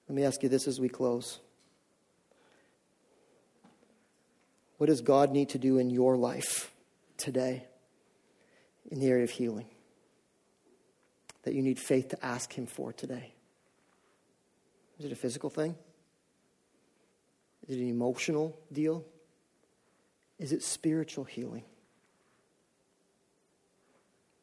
[0.08, 1.38] Let me ask you this as we close.
[4.78, 6.72] What does God need to do in your life
[7.16, 7.67] today?
[8.90, 9.66] In the area of healing
[11.44, 13.32] that you need faith to ask Him for today?
[14.98, 15.76] Is it a physical thing?
[17.68, 19.04] Is it an emotional deal?
[20.38, 21.64] Is it spiritual healing?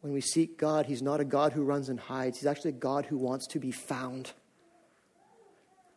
[0.02, 2.38] When we seek God, He's not a God who runs and hides.
[2.38, 4.32] He's actually a God who wants to be found.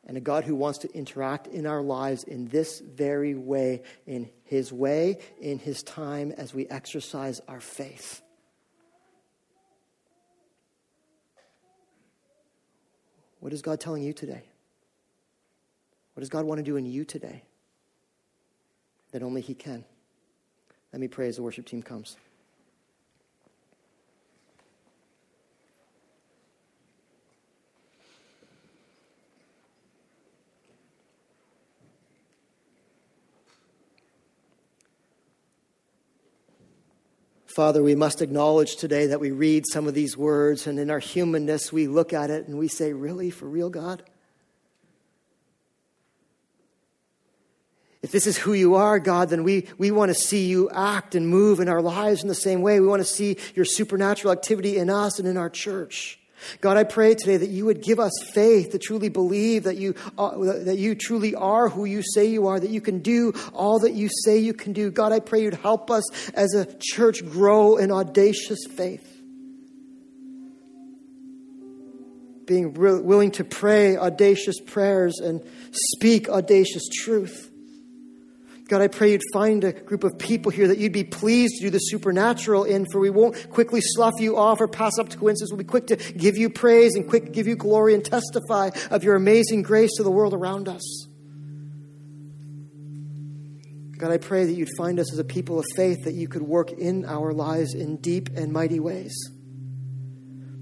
[0.06, 4.30] And a God who wants to interact in our lives in this very way, in
[4.44, 8.22] His way, in His time, as we exercise our faith.
[13.40, 14.42] What is God telling you today?
[16.14, 17.42] What does God want to do in you today
[19.12, 19.84] that only He can?
[20.92, 22.16] Let me pray as the worship team comes.
[37.58, 41.00] Father, we must acknowledge today that we read some of these words, and in our
[41.00, 43.30] humanness, we look at it and we say, Really?
[43.30, 44.04] For real, God?
[48.00, 51.16] If this is who you are, God, then we, we want to see you act
[51.16, 52.78] and move in our lives in the same way.
[52.78, 56.17] We want to see your supernatural activity in us and in our church.
[56.60, 59.94] God, I pray today that you would give us faith to truly believe that you,
[60.16, 63.78] uh, that you truly are who you say you are, that you can do all
[63.80, 64.90] that you say you can do.
[64.90, 69.04] God, I pray you'd help us as a church grow in audacious faith.
[72.46, 77.50] Being re- willing to pray audacious prayers and speak audacious truth.
[78.68, 81.62] God, I pray you'd find a group of people here that you'd be pleased to
[81.62, 85.16] do the supernatural in, for we won't quickly slough you off or pass up to
[85.16, 85.50] coincidence.
[85.50, 88.68] We'll be quick to give you praise and quick to give you glory and testify
[88.90, 91.06] of your amazing grace to the world around us.
[93.96, 96.42] God, I pray that you'd find us as a people of faith that you could
[96.42, 99.14] work in our lives in deep and mighty ways.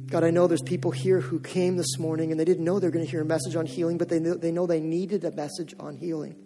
[0.06, 2.92] God, I know there's people here who came this morning and they didn't know they're
[2.92, 5.32] going to hear a message on healing, but they know, they know they needed a
[5.32, 6.36] message on healing.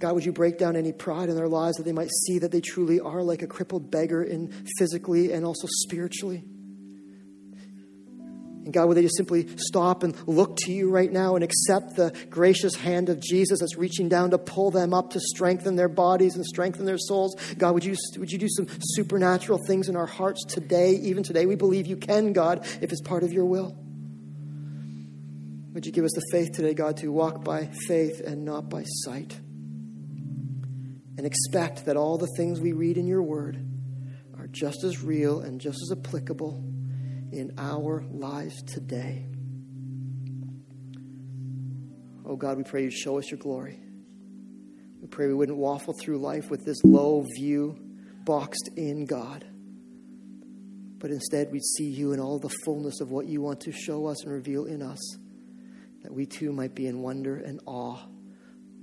[0.00, 2.50] God, would you break down any pride in their lives that they might see that
[2.50, 6.42] they truly are like a crippled beggar in physically and also spiritually?
[8.64, 11.96] And God, would they just simply stop and look to you right now and accept
[11.96, 15.88] the gracious hand of Jesus that's reaching down to pull them up to strengthen their
[15.88, 17.36] bodies and strengthen their souls?
[17.58, 21.44] God, would you, would you do some supernatural things in our hearts today, even today?
[21.44, 23.76] We believe you can, God, if it's part of your will.
[25.74, 28.84] Would you give us the faith today, God, to walk by faith and not by
[28.86, 29.38] sight?
[31.16, 33.64] And expect that all the things we read in your word
[34.38, 36.62] are just as real and just as applicable
[37.32, 39.26] in our lives today.
[42.26, 43.80] Oh God, we pray you show us your glory.
[45.00, 47.76] We pray we wouldn't waffle through life with this low view
[48.24, 49.44] boxed in God,
[50.98, 54.06] but instead we'd see you in all the fullness of what you want to show
[54.06, 55.00] us and reveal in us,
[56.02, 57.98] that we too might be in wonder and awe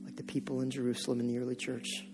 [0.03, 2.05] like the people in Jerusalem in the early church.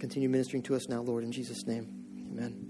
[0.00, 1.86] Continue ministering to us now, Lord, in Jesus' name.
[2.32, 2.69] Amen.